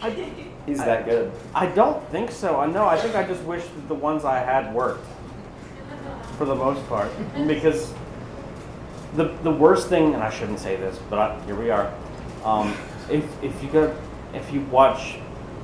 [0.66, 1.32] he's that good.
[1.54, 2.58] I don't think so.
[2.60, 2.86] I know.
[2.86, 5.06] I think I just wish that the ones I had worked
[6.36, 7.10] for the most part
[7.46, 7.92] because
[9.16, 11.92] the the worst thing, and I shouldn't say this, but I, here we are.
[12.44, 12.76] Um,
[13.10, 13.96] if if you go,
[14.34, 15.18] if you watch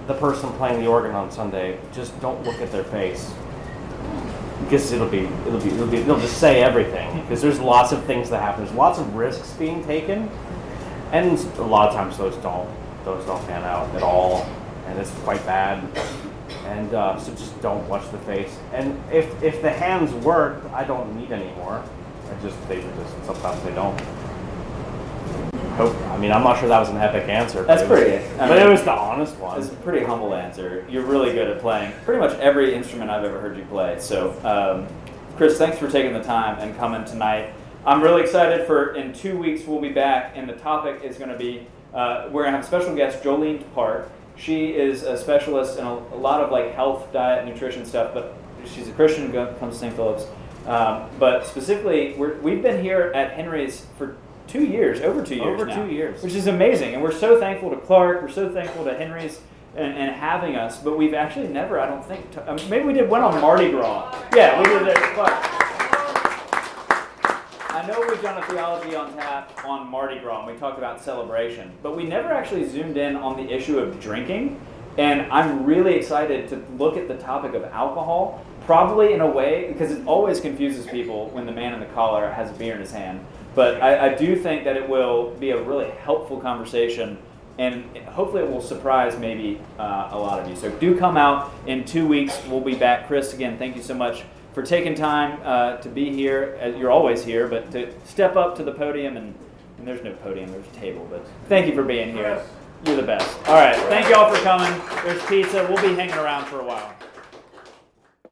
[0.06, 3.32] the person playing the organ on Sunday, just don't look at their face
[4.64, 8.04] because it'll be it'll be it'll be they'll just say everything because there's lots of
[8.04, 8.64] things that happen.
[8.64, 10.28] There's lots of risks being taken,
[11.14, 12.68] and a lot of times those don't
[13.04, 14.46] those don't pan out at all,
[14.86, 15.82] and it's quite bad.
[16.66, 18.56] And uh, so just don't watch the face.
[18.72, 21.82] And if if the hands work, I don't need any more.
[22.30, 23.98] I just they just sometimes they don't.
[25.76, 25.96] Hope.
[26.12, 27.58] I mean, I'm not sure that was an epic answer.
[27.58, 29.60] but That's was- pretty- I but it was the honest one.
[29.60, 30.84] It's a pretty humble answer.
[30.88, 33.96] You're really good at playing pretty much every instrument I've ever heard you play.
[33.98, 34.86] So, um,
[35.36, 37.52] Chris, thanks for taking the time and coming tonight.
[37.86, 41.30] I'm really excited for in two weeks we'll be back, and the topic is going
[41.30, 44.10] to be uh, we're going to have a special guest, Jolene Park.
[44.36, 48.34] She is a specialist in a, a lot of like health, diet, nutrition stuff, but
[48.64, 49.94] she's a Christian, who comes to St.
[49.94, 50.26] Philip's.
[50.66, 54.16] Um, but specifically, we're, we've been here at Henry's for
[54.48, 56.22] two years, over two years Over now, two years.
[56.22, 56.94] which is amazing.
[56.94, 58.22] And we're so thankful to Clark.
[58.22, 59.40] We're so thankful to Henry's
[59.76, 60.78] and, and having us.
[60.78, 64.20] But we've actually never, I don't think, t- maybe we did one on Mardi Gras.
[64.34, 65.63] Yeah, we did it Clark.
[67.84, 71.02] I know we've done a theology on tap on Mardi Gras, and we talked about
[71.02, 74.58] celebration, but we never actually zoomed in on the issue of drinking.
[74.96, 79.68] And I'm really excited to look at the topic of alcohol, probably in a way,
[79.68, 82.80] because it always confuses people when the man in the collar has a beer in
[82.80, 83.22] his hand.
[83.54, 87.18] But I, I do think that it will be a really helpful conversation,
[87.58, 90.56] and hopefully it will surprise maybe uh, a lot of you.
[90.56, 92.40] So do come out in two weeks.
[92.48, 93.08] We'll be back.
[93.08, 94.24] Chris, again, thank you so much
[94.54, 96.58] for taking time uh, to be here.
[96.62, 99.34] Uh, You're always here, but to step up to the podium and,
[99.78, 101.06] and there's no podium, there's a table.
[101.10, 102.42] But thank you for being here.
[102.86, 103.36] You're the best.
[103.48, 104.80] All right, thank you all for coming.
[105.04, 105.66] There's pizza.
[105.68, 106.94] We'll be hanging around for a while.